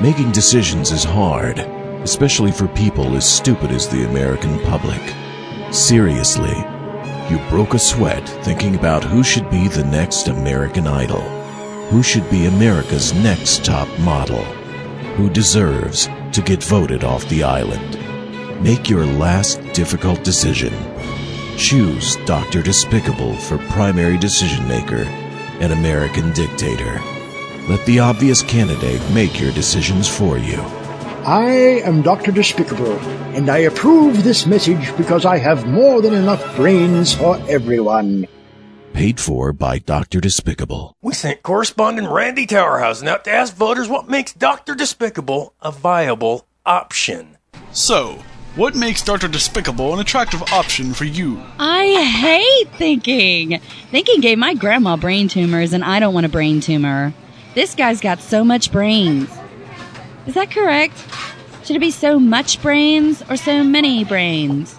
Making 0.02 0.32
decisions 0.32 0.90
is 0.90 1.04
hard, 1.04 1.58
especially 2.04 2.52
for 2.52 2.68
people 2.68 3.16
as 3.16 3.28
stupid 3.28 3.70
as 3.70 3.88
the 3.88 4.04
American 4.04 4.60
public. 4.60 5.02
Seriously, 5.72 6.54
you 7.30 7.38
broke 7.48 7.72
a 7.72 7.78
sweat 7.78 8.28
thinking 8.44 8.76
about 8.76 9.02
who 9.02 9.24
should 9.24 9.50
be 9.50 9.66
the 9.66 9.84
next 9.84 10.28
American 10.28 10.86
Idol, 10.86 11.22
who 11.88 12.02
should 12.02 12.28
be 12.30 12.44
America's 12.44 13.14
next 13.14 13.64
top 13.64 13.88
model, 14.00 14.44
who 15.16 15.30
deserves 15.30 16.08
to 16.32 16.42
get 16.42 16.62
voted 16.62 17.02
off 17.02 17.26
the 17.30 17.42
island. 17.42 17.98
Make 18.62 18.90
your 18.90 19.06
last 19.06 19.62
difficult 19.72 20.22
decision. 20.22 20.72
Choose 21.56 22.16
Dr. 22.26 22.60
Despicable 22.60 23.34
for 23.34 23.56
primary 23.68 24.18
decision 24.18 24.68
maker 24.68 25.04
and 25.60 25.72
American 25.72 26.32
dictator. 26.32 27.00
Let 27.68 27.84
the 27.86 28.00
obvious 28.00 28.42
candidate 28.42 29.00
make 29.12 29.40
your 29.40 29.52
decisions 29.52 30.06
for 30.06 30.36
you. 30.36 30.62
I 31.26 31.80
am 31.86 32.02
Dr. 32.02 32.32
Despicable, 32.32 32.98
and 33.34 33.48
I 33.48 33.58
approve 33.58 34.24
this 34.24 34.44
message 34.44 34.94
because 34.98 35.24
I 35.24 35.38
have 35.38 35.66
more 35.66 36.02
than 36.02 36.12
enough 36.12 36.54
brains 36.54 37.14
for 37.14 37.38
everyone. 37.48 38.26
Paid 38.92 39.18
for 39.18 39.54
by 39.54 39.78
Dr. 39.78 40.20
Despicable. 40.20 40.94
We 41.00 41.14
sent 41.14 41.42
correspondent 41.42 42.10
Randy 42.10 42.46
Towerhausen 42.46 43.06
out 43.08 43.24
to 43.24 43.30
ask 43.30 43.54
voters 43.54 43.88
what 43.88 44.06
makes 44.06 44.34
Dr. 44.34 44.74
Despicable 44.74 45.54
a 45.62 45.72
viable 45.72 46.46
option. 46.66 47.38
So, 47.72 48.18
what 48.54 48.74
makes 48.74 49.00
Dr. 49.00 49.28
Despicable 49.28 49.94
an 49.94 50.00
attractive 50.00 50.42
option 50.52 50.92
for 50.92 51.06
you? 51.06 51.40
I 51.58 52.02
hate 52.04 52.76
thinking. 52.76 53.60
Thinking 53.90 54.20
gave 54.20 54.36
my 54.36 54.52
grandma 54.52 54.98
brain 54.98 55.28
tumors, 55.28 55.72
and 55.72 55.84
I 55.84 56.00
don't 56.00 56.12
want 56.12 56.26
a 56.26 56.28
brain 56.28 56.60
tumor. 56.60 57.14
This 57.54 57.74
guy's 57.74 58.02
got 58.02 58.20
so 58.20 58.44
much 58.44 58.70
brains. 58.70 59.30
Is 60.26 60.34
that 60.34 60.50
correct? 60.50 60.96
Should 61.64 61.76
it 61.76 61.80
be 61.80 61.90
so 61.90 62.18
much 62.18 62.60
brains 62.62 63.22
or 63.28 63.36
so 63.36 63.62
many 63.62 64.04
brains? 64.04 64.78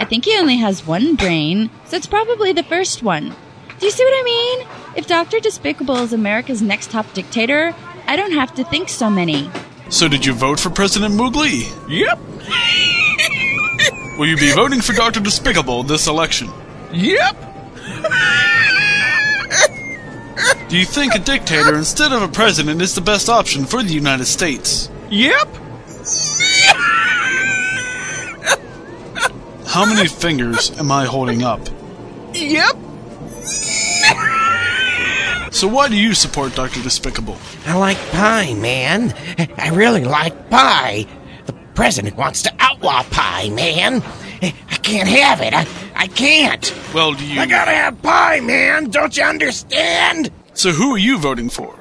I 0.00 0.04
think 0.04 0.24
he 0.24 0.36
only 0.36 0.56
has 0.56 0.86
one 0.86 1.14
brain, 1.16 1.70
so 1.84 1.96
it's 1.96 2.06
probably 2.06 2.52
the 2.52 2.62
first 2.62 3.02
one. 3.02 3.34
Do 3.78 3.86
you 3.86 3.92
see 3.92 4.04
what 4.04 4.20
I 4.20 4.22
mean? 4.24 4.66
If 4.96 5.06
Dr. 5.06 5.38
Despicable 5.38 5.96
is 5.96 6.12
America's 6.12 6.62
next 6.62 6.90
top 6.90 7.12
dictator, 7.12 7.74
I 8.06 8.16
don't 8.16 8.32
have 8.32 8.54
to 8.54 8.64
think 8.64 8.88
so 8.88 9.10
many. 9.10 9.50
So, 9.90 10.08
did 10.08 10.24
you 10.26 10.32
vote 10.32 10.58
for 10.58 10.70
President 10.70 11.14
Moogly? 11.14 11.70
Yep. 11.88 12.18
Will 14.18 14.26
you 14.26 14.36
be 14.36 14.52
voting 14.52 14.80
for 14.80 14.94
Dr. 14.94 15.20
Despicable 15.20 15.82
this 15.82 16.06
election? 16.06 16.50
Yep. 16.92 17.36
Do 20.68 20.76
you 20.76 20.84
think 20.84 21.14
a 21.14 21.20
dictator 21.20 21.76
instead 21.76 22.12
of 22.12 22.22
a 22.22 22.28
president 22.28 22.82
is 22.82 22.94
the 22.96 23.00
best 23.00 23.28
option 23.28 23.64
for 23.64 23.84
the 23.84 23.92
United 23.92 24.24
States? 24.24 24.90
Yep. 25.10 25.46
How 29.68 29.84
many 29.86 30.08
fingers 30.08 30.76
am 30.78 30.90
I 30.90 31.04
holding 31.04 31.44
up? 31.44 31.60
Yep. 32.34 32.72
So 35.52 35.68
why 35.68 35.88
do 35.88 35.96
you 35.96 36.14
support 36.14 36.56
Dr. 36.56 36.82
Despicable? 36.82 37.38
I 37.64 37.76
like 37.78 37.96
pie, 38.10 38.54
man. 38.54 39.14
I 39.56 39.68
really 39.68 40.02
like 40.02 40.50
pie. 40.50 41.06
The 41.46 41.52
president 41.74 42.16
wants 42.16 42.42
to 42.42 42.52
outlaw 42.58 43.04
pie, 43.04 43.50
man. 43.50 44.02
I 44.42 44.76
can't 44.82 45.08
have 45.08 45.40
it. 45.40 45.54
I, 45.54 45.64
I 45.94 46.08
can't. 46.08 46.74
Well, 46.92 47.14
do 47.14 47.24
you. 47.24 47.40
I 47.40 47.46
gotta 47.46 47.70
have 47.70 48.02
pie, 48.02 48.40
man. 48.40 48.90
Don't 48.90 49.16
you 49.16 49.22
understand? 49.22 50.32
So 50.56 50.72
who 50.72 50.94
are 50.94 50.98
you 50.98 51.18
voting 51.18 51.50
for? 51.50 51.78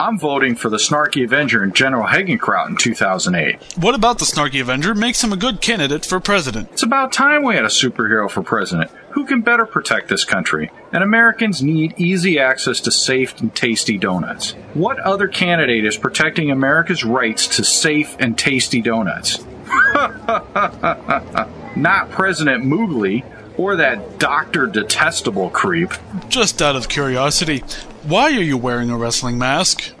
I'm 0.00 0.18
voting 0.18 0.56
for 0.56 0.70
the 0.70 0.78
Snarky 0.78 1.22
Avenger 1.22 1.62
and 1.62 1.74
General 1.74 2.06
Hagenkraut 2.08 2.66
in 2.70 2.76
2008. 2.76 3.74
What 3.76 3.94
about 3.94 4.18
the 4.18 4.24
Snarky 4.24 4.62
Avenger 4.62 4.94
makes 4.94 5.22
him 5.22 5.34
a 5.34 5.36
good 5.36 5.60
candidate 5.60 6.06
for 6.06 6.18
president? 6.18 6.70
It's 6.72 6.82
about 6.82 7.12
time 7.12 7.44
we 7.44 7.56
had 7.56 7.66
a 7.66 7.68
superhero 7.68 8.30
for 8.30 8.42
president. 8.42 8.90
Who 9.10 9.26
can 9.26 9.42
better 9.42 9.66
protect 9.66 10.08
this 10.08 10.24
country? 10.24 10.70
And 10.92 11.04
Americans 11.04 11.62
need 11.62 11.92
easy 11.98 12.38
access 12.38 12.80
to 12.80 12.90
safe 12.90 13.38
and 13.38 13.54
tasty 13.54 13.98
donuts. 13.98 14.52
What 14.72 14.98
other 15.00 15.28
candidate 15.28 15.84
is 15.84 15.98
protecting 15.98 16.50
America's 16.50 17.04
rights 17.04 17.46
to 17.56 17.64
safe 17.64 18.16
and 18.18 18.38
tasty 18.38 18.80
donuts? 18.80 19.44
Not 21.76 22.10
President 22.12 22.64
Moogly 22.64 23.24
or 23.56 23.76
that 23.76 24.18
Dr. 24.18 24.66
Detestable 24.66 25.50
creep. 25.50 25.92
Just 26.28 26.60
out 26.60 26.76
of 26.76 26.88
curiosity, 26.88 27.60
why 28.02 28.24
are 28.24 28.42
you 28.42 28.56
wearing 28.56 28.90
a 28.90 28.96
wrestling 28.96 29.38
mask? 29.38 29.92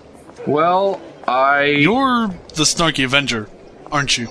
Well, 0.46 1.00
I. 1.26 1.64
You're 1.64 2.28
the 2.54 2.62
Snarky 2.64 3.04
Avenger, 3.04 3.48
aren't 3.90 4.16
you? 4.18 4.28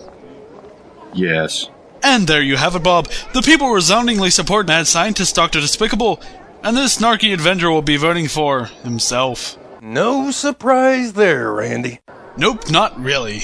Yes. 1.14 1.70
And 2.04 2.28
there 2.28 2.42
you 2.42 2.58
have 2.58 2.76
it, 2.76 2.84
Bob. 2.84 3.08
The 3.34 3.42
people 3.42 3.70
resoundingly 3.72 4.30
support 4.30 4.68
mad 4.68 4.86
scientist 4.86 5.36
Dr. 5.36 5.60
Despicable, 5.60 6.22
and 6.64 6.78
this 6.78 6.98
snarky 6.98 7.34
Avenger 7.34 7.72
will 7.72 7.82
be 7.82 7.98
voting 7.98 8.28
for 8.28 8.66
himself. 8.84 9.58
No 9.82 10.32
surprise 10.32 11.14
there, 11.14 11.52
Randy. 11.52 12.00
Nope, 12.38 12.70
not 12.70 13.00
really. 13.00 13.42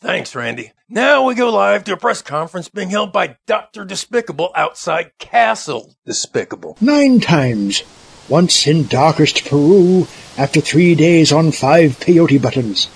Thanks, 0.00 0.34
Randy. 0.34 0.72
Now 0.94 1.24
we 1.24 1.34
go 1.34 1.48
live 1.50 1.84
to 1.84 1.94
a 1.94 1.96
press 1.96 2.20
conference 2.20 2.68
being 2.68 2.90
held 2.90 3.14
by 3.14 3.38
Dr. 3.46 3.86
Despicable 3.86 4.50
outside 4.54 5.12
Castle 5.18 5.94
Despicable. 6.04 6.76
Nine 6.82 7.18
times. 7.18 7.82
Once 8.28 8.66
in 8.66 8.86
darkest 8.88 9.46
Peru, 9.46 10.06
after 10.36 10.60
three 10.60 10.94
days 10.94 11.32
on 11.32 11.50
five 11.50 11.92
peyote 11.98 12.42
buttons. 12.42 12.90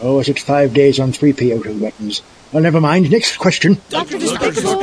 Oh, 0.00 0.20
is 0.20 0.30
it 0.30 0.38
five 0.38 0.72
days 0.72 0.98
on 0.98 1.12
three 1.12 1.34
peyote 1.34 1.78
buttons? 1.78 2.22
Well, 2.52 2.62
never 2.62 2.80
mind. 2.80 3.10
Next 3.10 3.36
question. 3.36 3.76
Dr. 3.90 4.16
Despicable! 4.18 4.80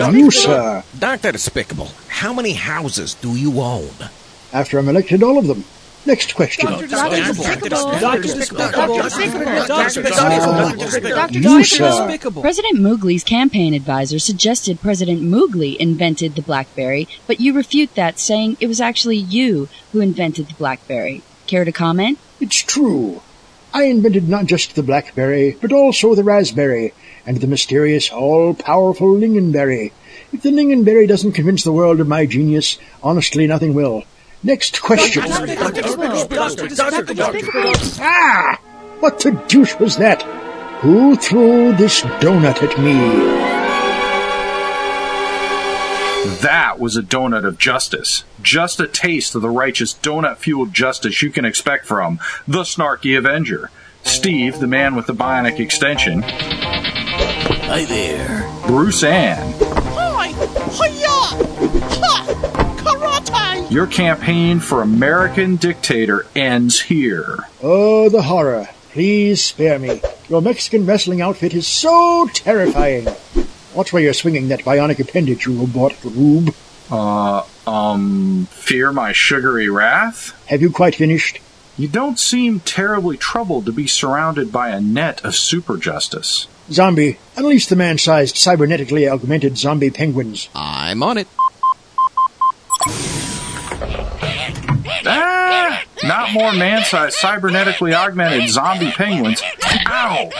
Uh, 0.00 0.10
you, 0.10 0.30
sir. 0.30 0.82
Dr. 0.98 1.32
Despicable, 1.32 1.90
how 2.08 2.32
many 2.32 2.54
houses 2.54 3.12
do 3.12 3.36
you 3.36 3.60
own? 3.60 3.90
After 4.54 4.78
I'm 4.78 4.88
elected, 4.88 5.22
all 5.22 5.36
of 5.36 5.46
them. 5.48 5.64
Next 6.04 6.34
question. 6.34 6.68
you, 6.68 6.88
sir. 11.64 12.18
President 12.40 12.80
Moogly's 12.80 13.22
campaign 13.22 13.72
advisor 13.72 14.18
suggested 14.18 14.80
President 14.80 15.22
Moogly 15.22 15.76
invented 15.76 16.34
the 16.34 16.42
BlackBerry, 16.42 17.06
but 17.26 17.40
you 17.40 17.52
refute 17.52 17.94
that, 17.94 18.18
saying 18.18 18.56
it 18.60 18.66
was 18.66 18.80
actually 18.80 19.16
you 19.16 19.68
who 19.92 20.00
invented 20.00 20.48
the 20.48 20.54
BlackBerry. 20.54 21.22
Care 21.46 21.64
to 21.64 21.72
comment? 21.72 22.18
It's 22.40 22.56
true. 22.56 23.22
I 23.74 23.84
invented 23.84 24.28
not 24.28 24.46
just 24.46 24.74
the 24.74 24.82
blackberry, 24.82 25.56
but 25.60 25.72
also 25.72 26.14
the 26.14 26.24
raspberry, 26.24 26.92
and 27.24 27.40
the 27.40 27.46
mysterious, 27.46 28.10
all-powerful 28.10 29.14
lingonberry. 29.14 29.92
If 30.32 30.42
the 30.42 30.50
lingonberry 30.50 31.06
doesn't 31.06 31.32
convince 31.32 31.64
the 31.64 31.72
world 31.72 32.00
of 32.00 32.08
my 32.08 32.26
genius, 32.26 32.78
honestly, 33.02 33.46
nothing 33.46 33.72
will. 33.72 34.04
Next 34.44 34.82
question. 34.82 35.22
Ah! 38.00 38.58
What 39.00 39.20
the 39.20 39.30
deuce 39.48 39.78
was 39.78 39.96
that? 39.98 40.22
Who 40.80 41.16
threw 41.16 41.72
this 41.76 42.02
donut 42.02 42.62
at 42.62 42.78
me? 42.78 43.52
That 46.40 46.80
was 46.80 46.96
a 46.96 47.02
donut 47.02 47.44
of 47.44 47.58
justice. 47.58 48.24
Just 48.42 48.80
a 48.80 48.88
taste 48.88 49.36
of 49.36 49.42
the 49.42 49.50
righteous 49.50 49.94
donut 49.94 50.38
fueled 50.38 50.72
justice 50.74 51.22
you 51.22 51.30
can 51.30 51.44
expect 51.44 51.86
from 51.86 52.18
the 52.48 52.62
Snarky 52.62 53.16
Avenger. 53.16 53.70
Steve, 54.02 54.58
the 54.58 54.66
man 54.66 54.96
with 54.96 55.06
the 55.06 55.14
bionic 55.14 55.60
extension. 55.60 56.22
Hi 56.22 57.84
there. 57.84 58.48
Bruce 58.66 59.04
Ann. 59.04 59.81
Your 63.72 63.86
campaign 63.86 64.60
for 64.60 64.82
American 64.82 65.56
dictator 65.56 66.26
ends 66.36 66.78
here. 66.78 67.38
Oh, 67.62 68.10
the 68.10 68.20
horror. 68.20 68.68
Please 68.90 69.42
spare 69.42 69.78
me. 69.78 70.02
Your 70.28 70.42
Mexican 70.42 70.84
wrestling 70.84 71.22
outfit 71.22 71.54
is 71.54 71.66
so 71.66 72.28
terrifying. 72.34 73.08
Watch 73.74 73.94
where 73.94 74.02
you're 74.02 74.12
swinging 74.12 74.48
that 74.48 74.60
bionic 74.60 74.98
appendage, 74.98 75.46
you 75.46 75.58
robotic 75.58 76.04
rube. 76.04 76.54
Uh, 76.90 77.44
um, 77.66 78.46
fear 78.50 78.92
my 78.92 79.12
sugary 79.12 79.70
wrath? 79.70 80.38
Have 80.48 80.60
you 80.60 80.70
quite 80.70 80.96
finished? 80.96 81.40
You 81.78 81.88
don't 81.88 82.18
seem 82.18 82.60
terribly 82.60 83.16
troubled 83.16 83.64
to 83.64 83.72
be 83.72 83.86
surrounded 83.86 84.52
by 84.52 84.68
a 84.68 84.82
net 84.82 85.24
of 85.24 85.34
super 85.34 85.78
justice. 85.78 86.46
Zombie, 86.70 87.18
unleash 87.38 87.68
the 87.68 87.76
man-sized, 87.76 88.36
cybernetically 88.36 89.10
augmented 89.10 89.56
zombie 89.56 89.90
penguins. 89.90 90.50
I'm 90.54 91.02
on 91.02 91.16
it. 91.16 91.26
Ah! 95.06 95.82
Not 96.04 96.32
more 96.32 96.52
man-sized, 96.52 97.16
cybernetically 97.18 97.94
augmented 97.94 98.48
zombie 98.48 98.90
penguins. 98.90 99.42
Ow! 99.86 100.30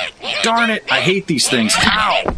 Darn 0.42 0.70
it, 0.70 0.84
I 0.90 1.00
hate 1.00 1.26
these 1.26 1.48
things. 1.48 1.74
Ow! 1.78 2.36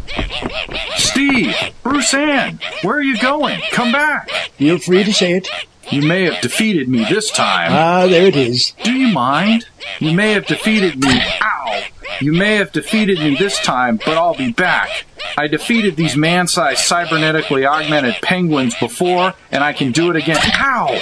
Steve! 0.95 1.55
Bruce 1.83 2.13
Ann! 2.13 2.59
Where 2.81 2.97
are 2.97 3.03
you 3.03 3.17
going? 3.17 3.59
Come 3.71 3.91
back! 3.91 4.29
Feel 4.57 4.77
free 4.77 5.03
to 5.03 5.13
say 5.13 5.33
it. 5.33 5.47
You 5.91 6.01
may 6.01 6.23
have 6.23 6.41
defeated 6.41 6.89
me 6.89 7.05
this 7.05 7.29
time. 7.29 7.71
Ah, 7.71 8.07
there 8.07 8.25
it 8.25 8.35
is. 8.35 8.73
Do 8.83 8.91
you 8.91 9.13
mind? 9.13 9.67
You 9.99 10.13
may 10.13 10.31
have 10.31 10.47
defeated 10.47 10.99
me. 10.99 11.21
Ow! 11.41 11.83
You 12.21 12.33
may 12.33 12.55
have 12.55 12.71
defeated 12.71 13.19
me 13.19 13.35
this 13.35 13.59
time, 13.59 13.97
but 13.97 14.17
I'll 14.17 14.35
be 14.35 14.51
back. 14.51 15.05
I 15.37 15.47
defeated 15.47 15.95
these 15.95 16.15
man-sized 16.15 16.79
cybernetically 16.79 17.67
augmented 17.67 18.15
penguins 18.21 18.73
before, 18.75 19.33
and 19.51 19.63
I 19.63 19.73
can 19.73 19.91
do 19.91 20.09
it 20.09 20.15
again. 20.15 20.37
Ow! 20.55 20.99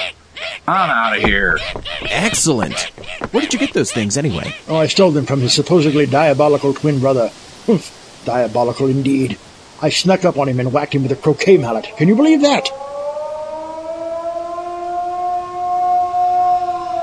I'm 0.68 0.90
out 0.90 1.18
of 1.18 1.24
here. 1.24 1.60
Excellent. 2.04 2.80
Where 3.32 3.42
did 3.42 3.54
you 3.54 3.60
get 3.60 3.74
those 3.74 3.92
things 3.92 4.18
anyway? 4.18 4.56
Oh, 4.68 4.76
I 4.76 4.88
stole 4.88 5.12
them 5.12 5.26
from 5.26 5.42
his 5.42 5.54
supposedly 5.54 6.06
diabolical 6.06 6.74
twin 6.74 7.00
brother. 7.00 7.32
Humph, 7.66 8.22
diabolical 8.26 8.88
indeed. 8.88 9.38
I 9.82 9.90
snuck 9.90 10.24
up 10.26 10.38
on 10.38 10.48
him 10.48 10.60
and 10.60 10.72
whacked 10.72 10.96
him 10.96 11.04
with 11.04 11.12
a 11.12 11.16
croquet 11.16 11.58
mallet. 11.58 11.88
Can 11.98 12.08
you 12.08 12.16
believe 12.16 12.42
that? 12.42 12.70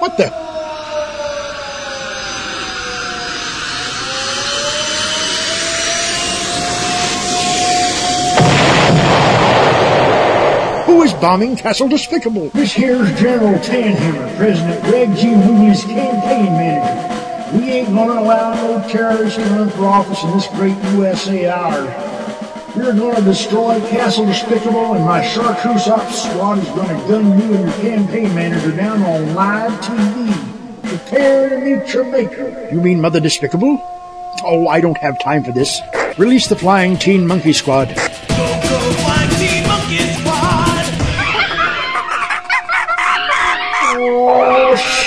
What 0.01 0.17
the? 0.17 0.50
Bombing 11.21 11.55
Castle 11.55 11.89
Despicable? 11.89 12.49
This 12.51 12.73
here's 12.73 13.09
General 13.21 13.59
Tanhammer, 13.59 14.37
President 14.37 14.83
Greg 14.85 15.15
G. 15.17 15.35
Mooney's 15.35 15.85
campaign 15.85 16.47
manager. 16.47 17.59
We 17.59 17.71
ain't 17.71 17.89
gonna 17.89 18.21
allow 18.21 18.55
no 18.55 18.89
terrorists 18.89 19.37
to 19.37 19.45
run 19.45 19.71
for 19.71 19.85
office 19.85 20.23
in 20.25 20.31
this 20.31 20.47
great 20.49 20.77
USA 20.95 21.49
ours. 21.49 22.77
We're 22.77 22.95
gonna 22.95 23.21
destroy 23.23 23.81
Castle 23.91 24.25
Despicable, 24.25 24.95
and 24.95 25.05
my 25.05 25.23
chartreuse 25.27 25.89
ops 25.89 26.23
squad 26.23 26.59
is 26.59 26.69
gonna 26.69 26.99
gun 27.09 27.39
you 27.39 27.55
and 27.55 27.65
your 27.65 27.73
campaign 27.81 28.35
manager 28.35 28.75
down 28.75 29.03
on 29.03 29.35
live 29.35 29.73
TV. 29.83 30.33
Prepare 30.83 31.49
to 31.51 31.59
meet 31.59 31.93
your 31.93 32.05
maker. 32.05 32.69
You 32.73 32.81
mean 32.81 33.01
Mother 33.01 33.21
Despicable? 33.21 33.79
Oh, 34.45 34.69
I 34.69 34.81
don't 34.81 34.99
have 34.99 35.19
time 35.21 35.45
for 35.45 35.53
this. 35.53 35.81
Release 36.17 36.47
the 36.47 36.57
Flying 36.57 36.97
Teen 36.97 37.27
Monkey 37.27 37.53
Squad. 37.53 37.95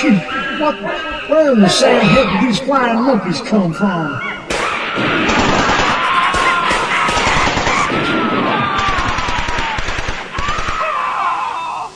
What? 0.04 0.74
Where 1.30 1.52
in 1.52 1.60
the 1.60 1.68
sand 1.68 2.06
heck 2.06 2.40
did 2.40 2.48
these 2.48 2.60
flying 2.60 3.02
monkeys 3.02 3.40
come 3.40 3.72
from? 3.72 4.20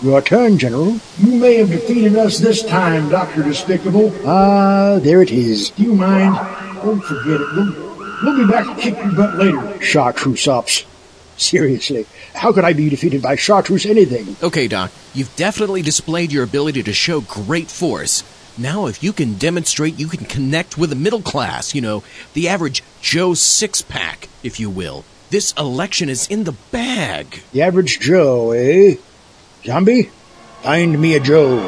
Your 0.01 0.23
turn, 0.23 0.59
General. 0.59 0.99
You 1.18 1.35
may 1.35 1.57
have 1.57 1.71
defeated 1.71 2.16
us 2.16 2.38
this 2.38 2.64
time, 2.64 3.11
Dr. 3.11 3.42
Despicable. 3.42 4.12
Ah, 4.25 5.01
there 5.03 5.21
it 5.23 5.33
is. 5.33 5.71
Do 5.71 5.83
you 5.83 5.92
mind? 5.94 6.37
Don't 6.77 7.03
forget 7.03 7.40
it. 7.40 7.49
We'll, 7.53 7.97
we'll 8.23 8.47
be 8.47 8.51
back 8.51 8.64
to 8.77 8.81
kick 8.81 8.97
your 8.97 9.12
butt 9.12 9.35
later. 9.37 9.83
Chartreuse 9.83 10.47
ops. 10.47 10.85
Seriously, 11.38 12.05
how 12.35 12.53
could 12.53 12.64
I 12.64 12.72
be 12.72 12.90
defeated 12.90 13.22
by 13.22 13.37
chartreuse 13.37 13.87
anything? 13.87 14.37
Okay, 14.42 14.66
Doc, 14.68 14.90
you've 15.14 15.35
definitely 15.37 15.83
displayed 15.83 16.33
your 16.33 16.44
ability 16.44 16.83
to 16.83 16.92
show 16.92 17.20
great 17.20 17.70
force. 17.70 18.24
Now, 18.59 18.87
if 18.87 19.05
you 19.05 19.12
can 19.12 19.35
demonstrate 19.35 20.01
you 20.01 20.09
can 20.09 20.27
connect 20.27 20.77
with 20.77 20.90
the 20.90 20.96
middle 20.96 21.22
class, 21.22 21.77
you 21.77 21.81
know, 21.81 22.03
the 22.35 22.48
average 22.48 22.83
Joe 23.01 23.35
six 23.35 23.83
pack, 23.83 24.29
if 24.42 24.59
you 24.59 24.68
will, 24.68 25.05
this 25.31 25.53
election 25.53 26.09
is 26.09 26.27
in 26.27 26.42
the 26.42 26.57
bag. 26.72 27.42
The 27.53 27.62
average 27.62 28.01
Joe, 28.01 28.51
eh? 28.51 28.96
Zombie, 29.64 30.11
find 30.62 31.01
me 31.01 31.14
a 31.14 31.20
Joe. 31.20 31.61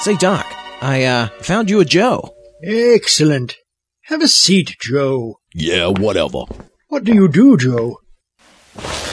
Say, 0.00 0.16
Doc, 0.16 0.46
I, 0.80 1.04
uh, 1.04 1.28
found 1.42 1.68
you 1.68 1.80
a 1.80 1.84
Joe. 1.84 2.34
Excellent. 2.64 3.56
Have 4.04 4.22
a 4.22 4.28
seat, 4.28 4.76
Joe. 4.80 5.38
Yeah, 5.54 5.88
whatever. 5.88 6.44
What 6.90 7.04
do 7.04 7.14
you 7.14 7.28
do, 7.28 7.56
Joe? 7.56 8.00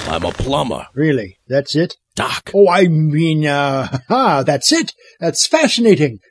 I'm 0.08 0.26
a 0.26 0.32
plumber. 0.32 0.88
Really? 0.96 1.38
That's 1.48 1.76
it? 1.76 1.96
Doc. 2.16 2.50
Oh, 2.56 2.68
I 2.68 2.88
mean, 2.88 3.46
uh, 3.46 4.00
ah, 4.10 4.42
that's 4.42 4.72
it. 4.72 4.94
That's 5.20 5.48
fascinating. 5.48 6.20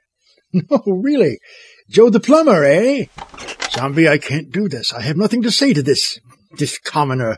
No, 0.52 0.80
really. 0.86 1.38
Joe 1.90 2.08
the 2.08 2.20
plumber, 2.20 2.64
eh? 2.64 3.06
Zombie, 3.72 4.08
I 4.08 4.16
can't 4.16 4.50
do 4.50 4.68
this. 4.70 4.90
I 4.92 5.02
have 5.02 5.16
nothing 5.16 5.42
to 5.42 5.50
say 5.50 5.74
to 5.74 5.82
this, 5.82 6.18
this 6.56 6.78
commoner. 6.78 7.36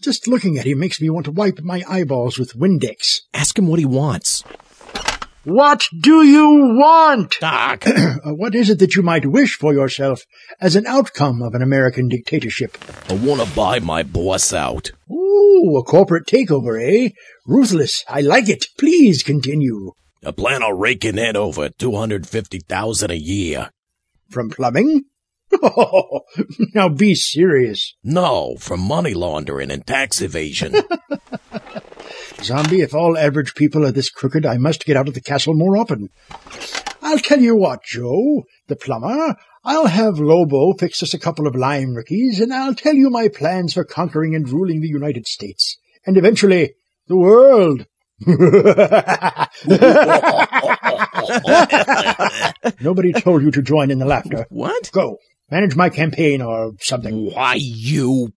Just 0.00 0.28
looking 0.28 0.56
at 0.56 0.66
him 0.66 0.78
makes 0.78 1.00
me 1.00 1.10
want 1.10 1.24
to 1.24 1.32
wipe 1.32 1.58
my 1.60 1.82
eyeballs 1.88 2.38
with 2.38 2.54
Windex. 2.54 3.22
Ask 3.32 3.58
him 3.58 3.66
what 3.66 3.80
he 3.80 3.86
wants. 3.86 4.44
What 5.44 5.88
do 6.00 6.24
you 6.24 6.74
want? 6.74 7.36
Doc. 7.40 7.84
Uh, 8.24 8.32
what 8.32 8.54
is 8.54 8.70
it 8.70 8.78
that 8.78 8.96
you 8.96 9.02
might 9.02 9.26
wish 9.26 9.58
for 9.58 9.74
yourself 9.74 10.22
as 10.58 10.76
an 10.76 10.86
outcome 10.86 11.42
of 11.42 11.52
an 11.52 11.60
American 11.60 12.08
dictatorship? 12.08 12.78
I 13.10 13.12
want 13.12 13.42
to 13.42 13.54
buy 13.54 13.80
my 13.80 14.02
boss 14.02 14.54
out. 14.54 14.92
Ooh, 15.10 15.76
a 15.78 15.82
corporate 15.82 16.26
takeover, 16.26 16.80
eh? 16.80 17.10
Ruthless. 17.46 18.02
I 18.08 18.22
like 18.22 18.48
it. 18.48 18.64
Please 18.78 19.22
continue. 19.22 19.92
I 20.24 20.30
plan 20.30 20.62
on 20.62 20.78
raking 20.78 21.18
in 21.18 21.36
over 21.36 21.68
250000 21.68 23.10
a 23.10 23.18
year. 23.18 23.70
From 24.30 24.48
plumbing? 24.48 25.02
now 26.74 26.88
be 26.88 27.14
serious. 27.14 27.94
No, 28.02 28.56
from 28.58 28.80
money 28.80 29.12
laundering 29.12 29.70
and 29.70 29.86
tax 29.86 30.22
evasion. 30.22 30.76
Zombie, 32.42 32.82
if 32.82 32.94
all 32.94 33.16
average 33.16 33.54
people 33.54 33.86
are 33.86 33.92
this 33.92 34.10
crooked, 34.10 34.44
I 34.44 34.58
must 34.58 34.84
get 34.84 34.96
out 34.96 35.08
of 35.08 35.14
the 35.14 35.20
castle 35.20 35.54
more 35.54 35.76
often. 35.76 36.08
I'll 37.02 37.18
tell 37.18 37.40
you 37.40 37.56
what, 37.56 37.84
Joe, 37.84 38.44
the 38.66 38.76
plumber, 38.76 39.36
I'll 39.64 39.86
have 39.86 40.18
Lobo 40.18 40.72
fix 40.74 41.02
us 41.02 41.14
a 41.14 41.18
couple 41.18 41.46
of 41.46 41.54
lime 41.54 41.94
rickeys, 41.94 42.40
and 42.40 42.52
I'll 42.52 42.74
tell 42.74 42.94
you 42.94 43.08
my 43.08 43.28
plans 43.28 43.74
for 43.74 43.84
conquering 43.84 44.34
and 44.34 44.48
ruling 44.48 44.80
the 44.80 44.88
United 44.88 45.26
States, 45.26 45.78
and 46.06 46.16
eventually 46.16 46.74
the 47.08 47.16
world. 47.16 47.86
Nobody 52.80 53.12
told 53.12 53.42
you 53.42 53.50
to 53.50 53.62
join 53.62 53.90
in 53.90 53.98
the 53.98 54.06
laughter. 54.06 54.46
What? 54.50 54.90
Go. 54.92 55.18
Manage 55.50 55.76
my 55.76 55.90
campaign 55.90 56.40
or 56.40 56.72
something. 56.80 57.32
Why, 57.32 57.56
you. 57.58 58.32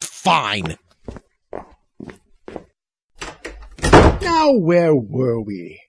Fine. 0.00 0.76
Now, 4.20 4.52
where 4.52 4.94
were 4.94 5.40
we? 5.40 5.80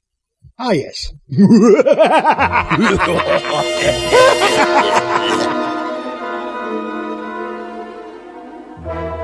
Ah, 0.58 0.72
yes. 0.72 1.14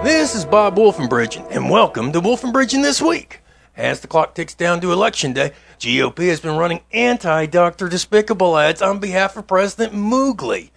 This 0.03 0.35
is 0.35 0.45
Bob 0.45 0.77
Wolfenbridgen, 0.77 1.47
and 1.51 1.69
welcome 1.69 2.13
to 2.13 2.21
Wolfenbridgen 2.21 2.81
This 2.81 3.01
Week. 3.01 3.41
As 3.75 3.99
the 3.99 4.07
clock 4.07 4.35
ticks 4.35 4.53
down 4.53 4.79
to 4.81 4.93
Election 4.93 5.33
Day, 5.33 5.51
GOP 5.79 6.29
has 6.29 6.39
been 6.39 6.55
running 6.55 6.81
anti 6.93 7.45
Dr. 7.45 7.89
Despicable 7.89 8.57
ads 8.57 8.81
on 8.81 8.99
behalf 8.99 9.35
of 9.35 9.47
President 9.47 9.93
Moogly. 9.93 10.69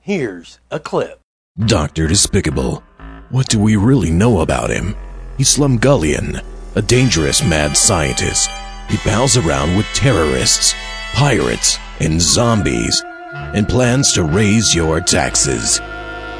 Here's 0.00 0.60
a 0.70 0.78
clip. 0.78 1.20
Dr. 1.64 2.06
Despicable. 2.08 2.82
What 3.30 3.48
do 3.48 3.58
we 3.58 3.76
really 3.76 4.10
know 4.10 4.40
about 4.40 4.70
him? 4.70 4.94
He's 5.38 5.56
Slumgullion, 5.56 6.44
a 6.76 6.82
dangerous 6.82 7.42
mad 7.42 7.76
scientist. 7.76 8.50
He 8.88 8.96
pals 8.98 9.36
around 9.36 9.76
with 9.76 9.86
terrorists, 9.94 10.74
pirates, 11.14 11.78
and 12.00 12.20
zombies, 12.20 13.02
and 13.32 13.68
plans 13.68 14.12
to 14.14 14.24
raise 14.24 14.74
your 14.74 15.00
taxes. 15.00 15.80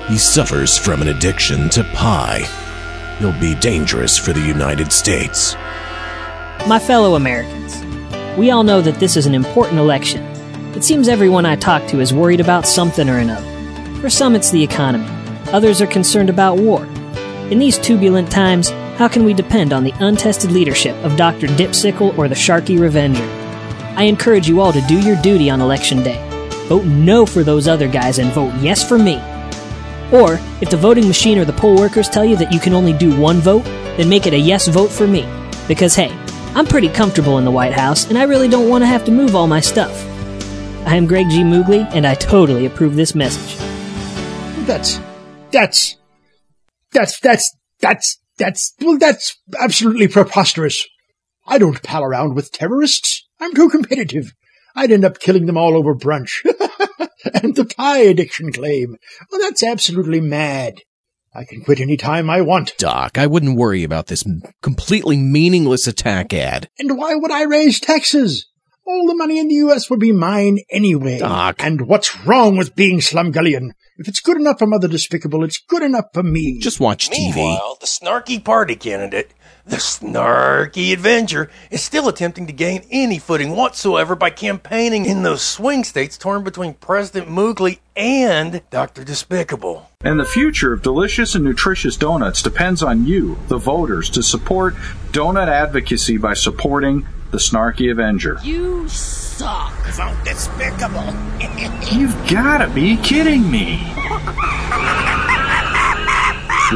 He 0.08 0.18
suffers 0.18 0.76
from 0.76 1.02
an 1.02 1.08
addiction 1.08 1.70
to 1.70 1.84
pie. 1.94 2.42
He'll 3.18 3.38
be 3.38 3.54
dangerous 3.54 4.18
for 4.18 4.32
the 4.32 4.40
United 4.40 4.92
States. 4.92 5.54
My 6.66 6.80
fellow 6.80 7.14
Americans, 7.14 7.80
we 8.36 8.50
all 8.50 8.64
know 8.64 8.80
that 8.80 8.98
this 8.98 9.16
is 9.16 9.26
an 9.26 9.34
important 9.34 9.78
election. 9.78 10.22
It 10.74 10.82
seems 10.82 11.06
everyone 11.06 11.46
I 11.46 11.54
talk 11.54 11.86
to 11.88 12.00
is 12.00 12.12
worried 12.12 12.40
about 12.40 12.66
something 12.66 13.08
or 13.08 13.18
another. 13.18 13.48
For 14.00 14.10
some, 14.10 14.34
it's 14.34 14.50
the 14.50 14.64
economy. 14.64 15.08
Others 15.52 15.80
are 15.80 15.86
concerned 15.86 16.28
about 16.28 16.58
war. 16.58 16.84
In 17.50 17.60
these 17.60 17.78
turbulent 17.78 18.32
times, 18.32 18.72
how 18.96 19.08
can 19.08 19.24
we 19.24 19.34
depend 19.34 19.72
on 19.72 19.82
the 19.82 19.94
untested 20.00 20.52
leadership 20.52 20.94
of 21.04 21.16
Dr. 21.16 21.48
Dipsicle 21.48 22.16
or 22.16 22.28
the 22.28 22.34
Sharky 22.34 22.78
Revenger? 22.78 23.24
I 23.96 24.04
encourage 24.04 24.48
you 24.48 24.60
all 24.60 24.72
to 24.72 24.80
do 24.82 25.00
your 25.00 25.20
duty 25.20 25.50
on 25.50 25.60
election 25.60 26.02
day. 26.02 26.20
Vote 26.68 26.84
no 26.84 27.26
for 27.26 27.42
those 27.42 27.68
other 27.68 27.88
guys 27.88 28.18
and 28.18 28.32
vote 28.32 28.54
yes 28.60 28.86
for 28.86 28.98
me. 28.98 29.16
Or, 30.12 30.38
if 30.60 30.70
the 30.70 30.76
voting 30.76 31.08
machine 31.08 31.38
or 31.38 31.44
the 31.44 31.52
poll 31.52 31.76
workers 31.76 32.08
tell 32.08 32.24
you 32.24 32.36
that 32.36 32.52
you 32.52 32.60
can 32.60 32.72
only 32.72 32.92
do 32.92 33.18
one 33.18 33.38
vote, 33.38 33.64
then 33.96 34.08
make 34.08 34.26
it 34.26 34.34
a 34.34 34.38
yes 34.38 34.68
vote 34.68 34.90
for 34.90 35.06
me. 35.06 35.28
Because 35.66 35.94
hey, 35.94 36.10
I'm 36.54 36.66
pretty 36.66 36.88
comfortable 36.88 37.38
in 37.38 37.44
the 37.44 37.50
White 37.50 37.72
House, 37.72 38.08
and 38.08 38.16
I 38.16 38.24
really 38.24 38.48
don't 38.48 38.68
want 38.68 38.82
to 38.82 38.86
have 38.86 39.04
to 39.06 39.10
move 39.10 39.34
all 39.34 39.48
my 39.48 39.60
stuff. 39.60 39.92
I 40.86 40.94
am 40.94 41.06
Greg 41.06 41.30
G. 41.30 41.42
Moogly, 41.42 41.88
and 41.92 42.06
I 42.06 42.14
totally 42.14 42.66
approve 42.66 42.94
this 42.94 43.14
message. 43.14 43.58
That's, 44.66 45.00
that's, 45.50 45.96
that's, 46.92 47.18
that's, 47.18 47.56
that's, 47.80 48.18
that's, 48.38 48.74
well, 48.80 48.98
that's 48.98 49.38
absolutely 49.60 50.08
preposterous. 50.08 50.86
I 51.46 51.58
don't 51.58 51.82
pal 51.82 52.02
around 52.02 52.34
with 52.34 52.52
terrorists. 52.52 53.26
I'm 53.40 53.54
too 53.54 53.68
competitive. 53.68 54.32
I'd 54.74 54.90
end 54.90 55.04
up 55.04 55.20
killing 55.20 55.46
them 55.46 55.56
all 55.56 55.76
over 55.76 55.94
brunch. 55.94 56.44
and 57.42 57.54
the 57.54 57.64
pie 57.64 57.98
addiction 57.98 58.52
claim. 58.52 58.96
Well, 59.30 59.40
that's 59.40 59.62
absolutely 59.62 60.20
mad. 60.20 60.74
I 61.34 61.44
can 61.44 61.62
quit 61.62 61.80
any 61.80 61.96
time 61.96 62.30
I 62.30 62.42
want. 62.42 62.76
Doc, 62.78 63.18
I 63.18 63.26
wouldn't 63.26 63.58
worry 63.58 63.82
about 63.82 64.06
this 64.06 64.24
completely 64.62 65.16
meaningless 65.16 65.86
attack 65.86 66.32
ad. 66.32 66.68
And 66.78 66.96
why 66.96 67.14
would 67.16 67.32
I 67.32 67.42
raise 67.42 67.80
taxes? 67.80 68.46
All 68.86 69.06
the 69.06 69.16
money 69.16 69.38
in 69.38 69.48
the 69.48 69.54
U.S. 69.56 69.90
would 69.90 69.98
be 69.98 70.12
mine 70.12 70.58
anyway. 70.70 71.18
Doc. 71.18 71.56
And 71.58 71.88
what's 71.88 72.24
wrong 72.24 72.56
with 72.56 72.76
being 72.76 73.00
Slumgullion? 73.00 73.70
If 73.96 74.08
it's 74.08 74.18
good 74.18 74.36
enough 74.38 74.58
for 74.58 74.66
Mother 74.66 74.88
Despicable, 74.88 75.44
it's 75.44 75.58
good 75.58 75.84
enough 75.84 76.06
for 76.12 76.24
me. 76.24 76.58
Just 76.58 76.80
watch 76.80 77.10
TV. 77.10 77.36
Meanwhile, 77.36 77.78
the 77.80 77.86
snarky 77.86 78.42
party 78.42 78.74
candidate, 78.74 79.32
the 79.64 79.76
snarky 79.76 80.92
Avenger, 80.92 81.48
is 81.70 81.80
still 81.80 82.08
attempting 82.08 82.48
to 82.48 82.52
gain 82.52 82.84
any 82.90 83.20
footing 83.20 83.54
whatsoever 83.54 84.16
by 84.16 84.30
campaigning 84.30 85.06
in 85.06 85.22
those 85.22 85.42
swing 85.42 85.84
states 85.84 86.18
torn 86.18 86.42
between 86.42 86.74
President 86.74 87.28
Moogly 87.28 87.78
and 87.94 88.62
Dr. 88.70 89.04
Despicable. 89.04 89.88
And 90.00 90.18
the 90.18 90.24
future 90.24 90.72
of 90.72 90.82
delicious 90.82 91.36
and 91.36 91.44
nutritious 91.44 91.96
donuts 91.96 92.42
depends 92.42 92.82
on 92.82 93.06
you, 93.06 93.38
the 93.46 93.58
voters, 93.58 94.10
to 94.10 94.24
support 94.24 94.74
donut 95.12 95.46
advocacy 95.46 96.16
by 96.16 96.34
supporting 96.34 97.06
the 97.34 97.40
Snarky 97.40 97.90
Avenger. 97.90 98.38
You 98.44 98.88
suck. 98.88 99.74
Vote 99.88 100.16
despicable. 100.24 101.12
You've 101.92 102.14
gotta 102.30 102.72
be 102.72 102.96
kidding 102.98 103.50
me. 103.50 103.78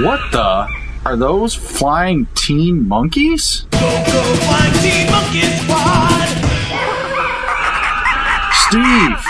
What 0.02 0.20
the? 0.32 0.66
Are 1.06 1.16
those 1.16 1.54
flying 1.54 2.26
teen 2.34 2.88
monkeys? 2.88 3.66
Steve! 8.66 9.22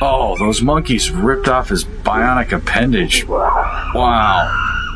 Oh, 0.00 0.34
those 0.40 0.60
monkeys 0.60 1.12
ripped 1.12 1.46
off 1.46 1.68
his 1.68 1.84
bionic 1.84 2.50
appendage. 2.50 3.24
Wow. 3.28 4.50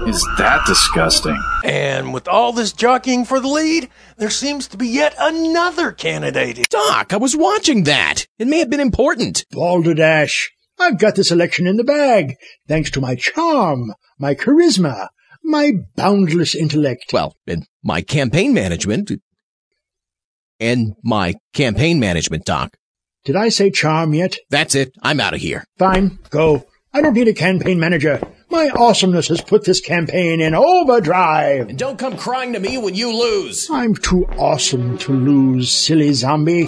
Is 0.08 0.20
that 0.38 0.64
disgusting? 0.66 1.40
And 1.68 2.14
with 2.14 2.26
all 2.26 2.54
this 2.54 2.72
jockeying 2.72 3.26
for 3.26 3.40
the 3.40 3.48
lead, 3.48 3.90
there 4.16 4.30
seems 4.30 4.68
to 4.68 4.78
be 4.78 4.88
yet 4.88 5.14
another 5.18 5.92
candidate. 5.92 6.66
Doc, 6.70 7.12
I 7.12 7.18
was 7.18 7.36
watching 7.36 7.84
that. 7.84 8.26
It 8.38 8.48
may 8.48 8.60
have 8.60 8.70
been 8.70 8.80
important. 8.80 9.44
Balderdash. 9.50 10.50
I've 10.78 10.98
got 10.98 11.14
this 11.14 11.30
election 11.30 11.66
in 11.66 11.76
the 11.76 11.84
bag, 11.84 12.36
thanks 12.68 12.90
to 12.92 13.02
my 13.02 13.16
charm, 13.16 13.92
my 14.18 14.34
charisma, 14.34 15.08
my 15.44 15.72
boundless 15.94 16.54
intellect. 16.54 17.12
Well, 17.12 17.34
and 17.46 17.66
my 17.84 18.00
campaign 18.00 18.54
management. 18.54 19.12
And 20.58 20.94
my 21.04 21.34
campaign 21.52 22.00
management, 22.00 22.46
Doc. 22.46 22.78
Did 23.26 23.36
I 23.36 23.50
say 23.50 23.70
charm 23.70 24.14
yet? 24.14 24.38
That's 24.48 24.74
it. 24.74 24.92
I'm 25.02 25.20
out 25.20 25.34
of 25.34 25.40
here. 25.40 25.66
Fine, 25.78 26.18
go. 26.30 26.64
I 26.94 27.02
don't 27.02 27.12
need 27.12 27.28
a 27.28 27.34
campaign 27.34 27.78
manager. 27.78 28.22
My 28.50 28.70
awesomeness 28.70 29.28
has 29.28 29.42
put 29.42 29.64
this 29.64 29.80
campaign 29.80 30.40
in 30.40 30.54
overdrive. 30.54 31.68
And 31.68 31.78
don't 31.78 31.98
come 31.98 32.16
crying 32.16 32.54
to 32.54 32.60
me 32.60 32.78
when 32.78 32.94
you 32.94 33.14
lose. 33.14 33.68
I'm 33.70 33.94
too 33.94 34.26
awesome 34.38 34.96
to 34.98 35.12
lose, 35.12 35.70
silly 35.70 36.14
zombie. 36.14 36.66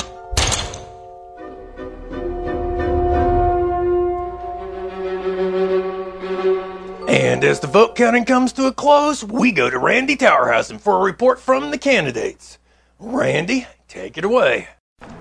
And 7.08 7.44
as 7.44 7.60
the 7.60 7.66
vote 7.66 7.96
counting 7.96 8.26
comes 8.26 8.52
to 8.52 8.66
a 8.66 8.72
close, 8.72 9.24
we 9.24 9.50
go 9.50 9.70
to 9.70 9.78
Randy 9.78 10.16
Towerhausen 10.16 10.78
for 10.78 10.96
a 10.96 11.02
report 11.02 11.40
from 11.40 11.70
the 11.70 11.78
candidates. 11.78 12.58
Randy, 12.98 13.66
take 13.88 14.18
it 14.18 14.24
away. 14.24 14.68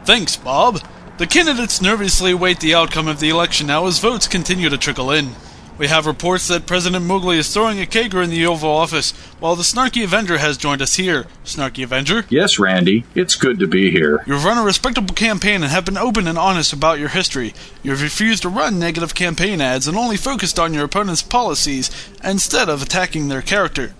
Thanks, 0.04 0.36
Bob. 0.36 0.82
The 1.19 1.28
candidates 1.28 1.82
nervously 1.82 2.32
await 2.32 2.60
the 2.60 2.76
outcome 2.76 3.08
of 3.08 3.22
the 3.22 3.30
election 3.30 3.67
now 3.67 3.88
as 3.88 4.00
votes 4.00 4.28
continue 4.28 4.67
to 4.67 4.78
trickle 4.78 5.12
in. 5.12 5.30
We 5.79 5.87
have 5.87 6.05
reports 6.05 6.49
that 6.49 6.65
President 6.65 7.05
Moogly 7.05 7.37
is 7.37 7.53
throwing 7.53 7.79
a 7.79 7.85
kegger 7.85 8.21
in 8.21 8.29
the 8.29 8.45
Oval 8.45 8.69
Office, 8.69 9.11
while 9.39 9.55
the 9.55 9.63
Snarky 9.63 10.03
Avenger 10.03 10.37
has 10.37 10.57
joined 10.57 10.81
us 10.81 10.95
here. 10.95 11.25
Snarky 11.45 11.85
Avenger? 11.85 12.25
Yes, 12.29 12.59
Randy. 12.59 13.05
It's 13.15 13.35
good 13.35 13.59
to 13.59 13.67
be 13.67 13.89
here. 13.89 14.21
You've 14.27 14.43
run 14.43 14.57
a 14.57 14.63
respectable 14.63 15.15
campaign 15.15 15.63
and 15.63 15.71
have 15.71 15.85
been 15.85 15.97
open 15.97 16.27
and 16.27 16.37
honest 16.37 16.73
about 16.73 16.99
your 16.99 17.07
history. 17.07 17.53
You've 17.81 18.01
refused 18.01 18.41
to 18.41 18.49
run 18.49 18.77
negative 18.77 19.15
campaign 19.15 19.61
ads 19.61 19.87
and 19.87 19.97
only 19.97 20.17
focused 20.17 20.59
on 20.59 20.73
your 20.73 20.83
opponent's 20.83 21.23
policies 21.23 21.89
instead 22.25 22.67
of 22.67 22.81
attacking 22.81 23.29
their 23.29 23.41
character. 23.41 23.93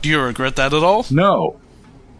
Do 0.00 0.08
you 0.08 0.18
regret 0.22 0.56
that 0.56 0.72
at 0.72 0.82
all? 0.82 1.04
No. 1.10 1.60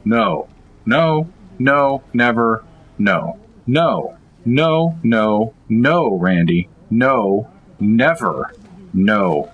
No. 0.04 0.46
No. 0.84 1.30
No. 1.58 2.02
Never. 2.12 2.64
No. 2.98 3.40
No. 3.66 4.18
No, 4.48 4.96
no, 5.02 5.54
no, 5.68 6.14
Randy. 6.14 6.68
No. 6.88 7.50
Never. 7.80 8.52
No. 8.96 9.52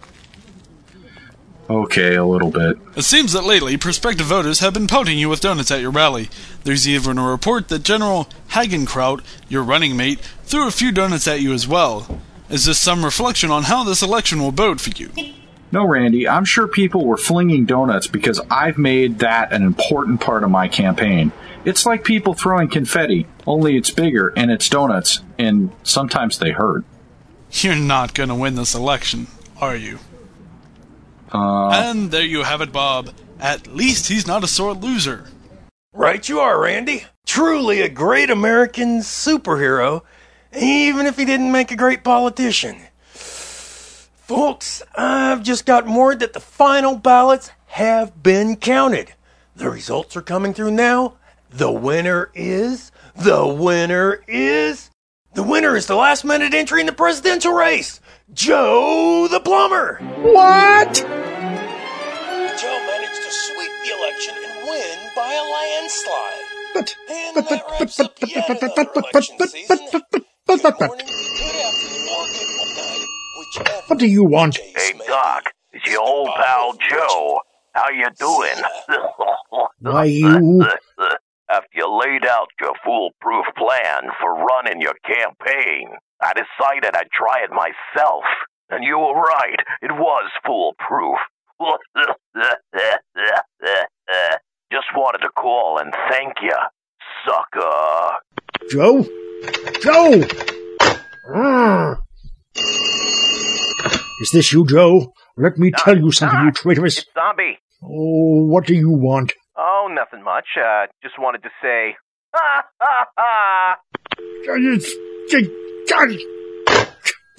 Okay, 1.69 2.15
a 2.15 2.25
little 2.25 2.51
bit. 2.51 2.79
It 2.97 3.03
seems 3.03 3.33
that 3.33 3.45
lately 3.45 3.77
prospective 3.77 4.27
voters 4.27 4.61
have 4.61 4.75
been 4.75 4.87
pelting 4.87 5.19
you 5.19 5.29
with 5.29 5.41
donuts 5.41 5.71
at 5.71 5.81
your 5.81 5.91
rally. 5.91 6.29
There's 6.65 6.87
even 6.87 7.19
a 7.19 7.29
report 7.29 7.69
that 7.69 7.83
General 7.83 8.29
Hagenkraut, 8.51 9.23
your 9.49 9.63
running 9.63 9.97
mate, 9.97 10.21
threw 10.45 10.69
a 10.69 10.71
few 10.71 10.93
donuts 10.93 11.27
at 11.27 11.41
you 11.41 11.53
as 11.53 11.67
well. 11.67 12.21
Is 12.51 12.67
this 12.67 12.79
some 12.79 13.05
reflection 13.05 13.51
on 13.51 13.65
how 13.65 13.83
this 13.85 14.03
election 14.03 14.41
will 14.41 14.53
vote 14.53 14.81
for 14.81 14.91
you? 14.91 15.11
No, 15.73 15.87
Randy, 15.87 16.29
I'm 16.29 16.45
sure 16.45 16.69
people 16.69 17.05
were 17.07 17.17
flinging 17.17 17.65
donuts 17.65 18.07
because 18.07 18.41
I've 18.51 18.77
made 18.77 19.21
that 19.21 19.53
an 19.53 19.63
important 19.63 20.21
part 20.21 20.45
of 20.45 20.51
my 20.51 20.69
campaign. 20.69 21.33
It's 21.65 21.87
like 21.87 22.05
people 22.05 22.35
throwing 22.35 22.69
confetti, 22.69 23.27
only 23.47 23.77
it's 23.77 23.91
bigger 23.91 24.33
and 24.37 24.51
it's 24.51 24.69
donuts, 24.69 25.23
and 25.39 25.73
sometimes 25.83 26.39
they 26.39 26.51
hurt. 26.51 26.85
You're 27.53 27.77
not 27.77 28.15
gonna 28.15 28.35
win 28.35 28.55
this 28.55 28.75
election, 28.75 29.27
are 29.61 29.77
you? 29.77 29.99
Uh, 31.33 31.69
and 31.71 32.11
there 32.11 32.25
you 32.25 32.43
have 32.43 32.61
it, 32.61 32.73
Bob. 32.73 33.11
At 33.39 33.67
least 33.69 34.09
he's 34.09 34.27
not 34.27 34.45
a 34.45 34.47
sore 34.47 34.75
loser. 34.75 35.27
Right 35.93 36.27
you 36.29 36.41
are, 36.41 36.61
Randy. 36.61 37.05
Truly 37.27 37.83
a 37.83 37.89
great 37.89 38.31
American 38.31 39.01
superhero, 39.01 40.03
even 40.59 41.07
if 41.07 41.17
he 41.17 41.25
didn't 41.25 41.53
make 41.53 41.71
a 41.71 41.77
great 41.77 42.03
politician. 42.03 42.77
Folks, 43.13 44.83
I've 44.97 45.43
just 45.43 45.67
got 45.67 45.87
word 45.87 46.21
that 46.21 46.33
the 46.33 46.41
final 46.41 46.97
ballots 46.97 47.51
have 47.67 48.23
been 48.23 48.57
counted. 48.57 49.15
The 49.55 49.69
results 49.69 50.17
are 50.17 50.23
coming 50.23 50.55
through 50.55 50.71
now. 50.71 51.15
The 51.51 51.71
winner 51.71 52.31
is. 52.35 52.91
The 53.15 53.47
winner 53.47 54.23
is. 54.27 54.91
The 55.35 55.43
winner 55.43 55.75
is 55.77 55.87
the 55.87 55.97
last 55.97 56.27
minute 56.27 56.53
entry 56.53 56.81
in 56.81 56.87
the 56.87 56.93
presidential 56.93 57.55
race 57.55 58.01
Joe 58.35 59.29
the 59.31 59.41
Plumber. 59.41 59.97
What? 60.21 60.95
Joe 60.95 61.09
managed 62.87 63.17
to 63.17 63.31
sweep 63.31 63.73
the 63.83 63.93
election 63.97 64.35
and 64.45 64.69
win 64.69 64.99
by 65.17 65.33
a 65.33 65.43
landslide. 65.53 66.45
But, 66.75 66.97
and 67.11 67.35
but, 67.35 67.49
that 67.49 67.65
but, 67.67 67.81
wraps 67.81 67.97
but, 67.97 68.07
up 68.07 68.21
but, 68.21 68.31
yet 68.31 68.45
but, 68.47 68.61
but, 68.61 68.73
another 68.73 68.91
but, 68.95 68.95
but, 68.95 69.15
election 69.15 69.37
but, 69.39 69.49
season. 69.49 69.79
but, 69.91 70.03
but, 70.11 70.23
but, 70.47 70.63
but, 70.63 70.79
but, 70.79 70.87
Morning, 70.89 71.07
good 71.07 71.57
afternoon, 71.65 72.09
or 72.13 72.27
good 72.27 72.51
night, 72.77 73.07
whichever 73.39 73.83
What 73.87 73.99
do 73.99 74.07
you 74.07 74.25
want? 74.25 74.59
Hey, 74.59 74.93
Doc, 75.07 75.45
it's 75.73 75.87
your 75.91 76.03
old 76.03 76.29
pal 76.37 76.75
Joe. 76.91 77.41
How 77.73 77.89
you 77.89 78.07
doing? 78.19 78.63
Why, 79.81 80.05
you. 80.05 80.63
After 81.53 81.69
you 81.75 82.01
laid 82.01 82.25
out 82.25 82.49
your 82.59 82.73
foolproof 82.83 83.45
plan 83.59 84.11
for 84.23 84.35
running 84.35 84.81
your 84.81 84.95
campaign, 85.05 85.91
I 86.23 86.33
decided 86.33 86.97
I'd 86.97 87.11
try 87.13 87.45
it 87.45 87.51
myself. 87.51 88.25
And 88.71 88.83
you 88.83 88.97
were 88.99 89.13
right, 89.13 89.61
it 89.83 89.93
was 89.93 90.31
foolproof. 90.47 91.19
Just 94.73 94.87
wanted 94.97 95.19
to 95.19 95.29
call 95.37 95.79
and 95.79 95.93
thank 96.09 96.33
you, 96.41 96.57
sucker. 97.27 98.17
Joe? 98.71 99.05
Joe! 99.83 100.25
Is 104.23 104.31
this 104.33 104.53
you, 104.55 104.67
Joe? 104.67 105.13
Let 105.37 105.59
me 105.59 105.71
tell 105.77 105.99
you 105.99 106.13
something, 106.13 106.41
you 106.47 106.53
traitorous. 106.53 106.99
It's 106.99 107.09
Zombie. 107.13 107.59
Oh, 107.83 108.47
what 108.47 108.65
do 108.65 108.75
you 108.75 108.89
want? 108.91 109.35
Oh, 109.83 109.89
nothing 109.89 110.23
much. 110.23 110.47
Uh, 110.57 110.87
just 111.03 111.19
wanted 111.19 111.43
to 111.43 111.49
say, 111.61 111.97
ha 112.33 112.63
ha 112.81 113.07
ha! 113.19 113.77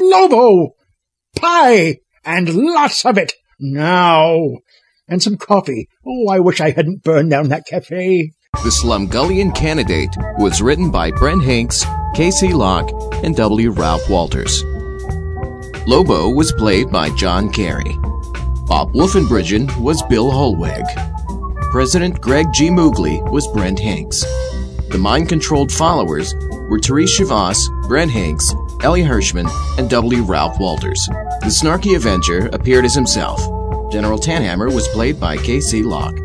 Lobo! 0.02 0.74
Pie! 1.40 2.00
And 2.26 2.54
lots 2.54 3.06
of 3.06 3.18
it! 3.18 3.34
Now! 3.60 4.58
And 5.08 5.24
some 5.24 5.38
coffee. 5.38 5.88
Oh, 6.06 6.28
I 6.30 6.40
wish 6.40 6.60
I 6.60 6.72
hadn't 6.72 7.04
burned 7.04 7.30
down 7.30 7.48
that 7.50 7.66
cafe. 7.66 8.34
The 8.52 8.72
Slumgullion 8.72 9.56
Candidate 9.56 10.14
was 10.38 10.62
written 10.62 10.92
by 10.92 11.12
Brent 11.12 11.44
Hanks, 11.44 11.86
Casey 12.14 12.52
Locke, 12.52 12.92
and 13.24 13.38
W. 13.38 13.72
Ralph 13.72 14.10
Walters. 14.10 14.64
Lobo 15.88 16.30
was 16.30 16.52
played 16.52 16.92
by 16.92 17.10
John 17.12 17.50
Kerry. 17.52 17.98
Bob 18.68 18.92
Wolfenbridgen 18.94 19.80
was 19.80 20.04
Bill 20.04 20.30
Holweg. 20.30 20.84
President 21.74 22.22
Greg 22.22 22.46
G. 22.54 22.70
Moogly 22.70 23.20
was 23.32 23.48
Brent 23.48 23.80
Hanks. 23.80 24.24
The 24.92 25.00
mind 25.00 25.28
controlled 25.28 25.72
followers 25.72 26.36
were 26.70 26.78
Therese 26.80 27.20
Chavas, 27.20 27.58
Brent 27.88 28.12
Hanks, 28.12 28.54
Ellie 28.84 29.02
Hirschman, 29.02 29.50
and 29.80 29.90
W. 29.90 30.22
Ralph 30.22 30.60
Walters. 30.60 31.04
The 31.42 31.48
snarky 31.48 31.96
Avenger 31.96 32.46
appeared 32.54 32.86
as 32.86 32.94
himself. 32.94 33.42
General 33.92 34.20
Tanhammer 34.20 34.72
was 34.72 34.88
played 34.90 35.20
by 35.20 35.36
K.C. 35.36 35.82
Locke. 35.82 36.20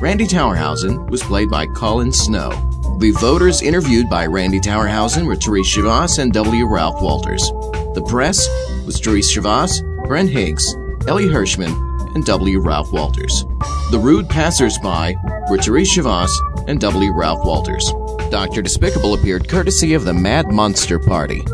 Randy 0.00 0.26
Towerhausen 0.26 1.08
was 1.08 1.22
played 1.22 1.48
by 1.48 1.66
Colin 1.66 2.10
Snow. 2.10 2.50
The 2.98 3.12
voters 3.20 3.62
interviewed 3.62 4.10
by 4.10 4.26
Randy 4.26 4.58
Towerhausen 4.58 5.26
were 5.26 5.36
Therese 5.36 5.76
Chavas 5.76 6.18
and 6.18 6.32
W. 6.32 6.66
Ralph 6.66 7.00
Walters. 7.00 7.48
The 7.94 8.04
press 8.08 8.48
was 8.84 8.98
Therese 8.98 9.32
Chavas, 9.32 9.80
Brent 10.08 10.32
Hanks, 10.32 10.74
Ellie 11.06 11.28
Hirschman, 11.28 11.87
and 12.18 12.26
W. 12.26 12.58
Ralph 12.58 12.90
Walters. 12.92 13.44
The 13.92 14.00
rude 14.02 14.28
passersby 14.28 15.14
were 15.48 15.58
Therese 15.58 15.96
Chavas 15.96 16.28
and 16.66 16.80
W. 16.80 17.12
Ralph 17.12 17.46
Walters. 17.46 17.92
Dr. 18.28 18.60
Despicable 18.60 19.14
appeared 19.14 19.48
courtesy 19.48 19.94
of 19.94 20.04
the 20.04 20.12
Mad 20.12 20.50
Monster 20.50 20.98
Party. 20.98 21.44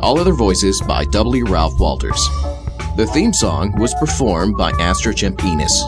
All 0.00 0.20
other 0.20 0.32
voices 0.32 0.80
by 0.82 1.06
W. 1.06 1.44
Ralph 1.44 1.80
Walters. 1.80 2.24
The 2.96 3.10
theme 3.12 3.32
song 3.32 3.76
was 3.80 3.92
performed 3.94 4.56
by 4.56 4.70
Astro 4.78 5.12
Champinas. 5.12 5.82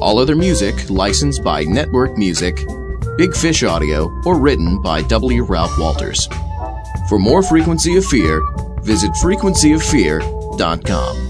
All 0.00 0.18
other 0.18 0.34
music 0.34 0.88
licensed 0.88 1.44
by 1.44 1.64
Network 1.64 2.16
Music, 2.16 2.64
Big 3.18 3.36
Fish 3.36 3.62
Audio, 3.62 4.10
or 4.24 4.40
written 4.40 4.80
by 4.80 5.02
W. 5.02 5.44
Ralph 5.44 5.78
Walters. 5.78 6.26
For 7.10 7.18
more 7.18 7.42
Frequency 7.42 7.98
of 7.98 8.06
Fear, 8.06 8.40
visit 8.80 9.10
frequencyoffear.com. 9.22 11.27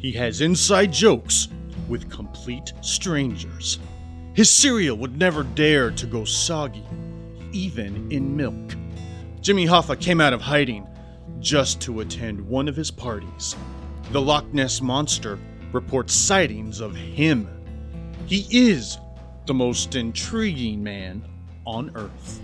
He 0.00 0.12
has 0.12 0.40
inside 0.40 0.94
jokes 0.94 1.48
with 1.86 2.10
complete 2.10 2.72
strangers. 2.80 3.78
His 4.32 4.48
cereal 4.48 4.96
would 4.96 5.18
never 5.18 5.42
dare 5.42 5.90
to 5.90 6.06
go 6.06 6.24
soggy, 6.24 6.86
even 7.52 8.10
in 8.10 8.34
milk. 8.34 8.74
Jimmy 9.42 9.66
Hoffa 9.66 10.00
came 10.00 10.18
out 10.18 10.32
of 10.32 10.40
hiding 10.40 10.86
just 11.38 11.82
to 11.82 12.00
attend 12.00 12.40
one 12.40 12.66
of 12.66 12.76
his 12.76 12.90
parties. 12.90 13.54
The 14.10 14.20
Loch 14.22 14.50
Ness 14.54 14.80
Monster 14.80 15.38
reports 15.70 16.14
sightings 16.14 16.80
of 16.80 16.96
him. 16.96 17.46
He 18.24 18.46
is 18.50 18.96
the 19.44 19.54
most 19.54 19.96
intriguing 19.96 20.82
man 20.82 21.22
on 21.66 21.94
Earth. 21.94 22.40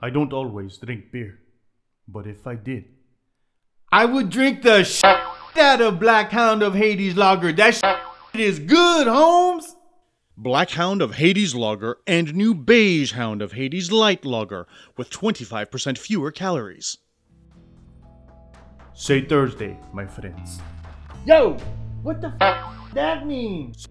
I 0.00 0.10
don't 0.10 0.32
always 0.32 0.76
drink 0.76 1.10
beer, 1.10 1.40
but 2.06 2.28
if 2.28 2.46
I 2.46 2.54
did, 2.54 2.84
I 3.90 4.04
would 4.04 4.30
drink 4.30 4.62
the 4.62 4.84
shit 4.84 5.16
out 5.56 5.80
of 5.80 6.00
Black 6.00 6.30
Hound 6.30 6.62
of 6.62 6.74
Hades 6.74 7.16
lager. 7.16 7.52
That 7.52 7.74
shit 7.74 8.40
is 8.40 8.58
good, 8.58 9.06
Holmes. 9.06 9.76
Black 10.36 10.70
Hound 10.70 11.00
of 11.00 11.14
Hades 11.14 11.54
Lager 11.54 11.98
and 12.08 12.34
new 12.34 12.54
Beige 12.54 13.12
Hound 13.12 13.40
of 13.40 13.52
Hades 13.52 13.92
Light 13.92 14.24
Lager 14.24 14.66
with 14.96 15.08
25% 15.10 15.96
fewer 15.96 16.32
calories. 16.32 16.98
Say 18.94 19.24
Thursday, 19.24 19.78
my 19.92 20.06
friends. 20.06 20.60
Yo, 21.24 21.56
what 22.02 22.20
the 22.20 22.32
f 22.40 22.74
that 22.94 23.26
means? 23.26 23.86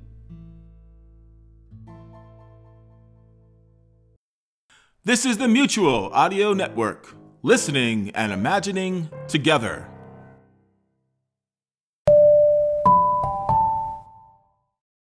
This 5.05 5.25
is 5.25 5.37
the 5.37 5.47
Mutual 5.47 6.09
Audio 6.13 6.53
Network, 6.53 7.15
listening 7.41 8.11
and 8.15 8.31
imagining 8.31 9.09
together. 9.27 9.92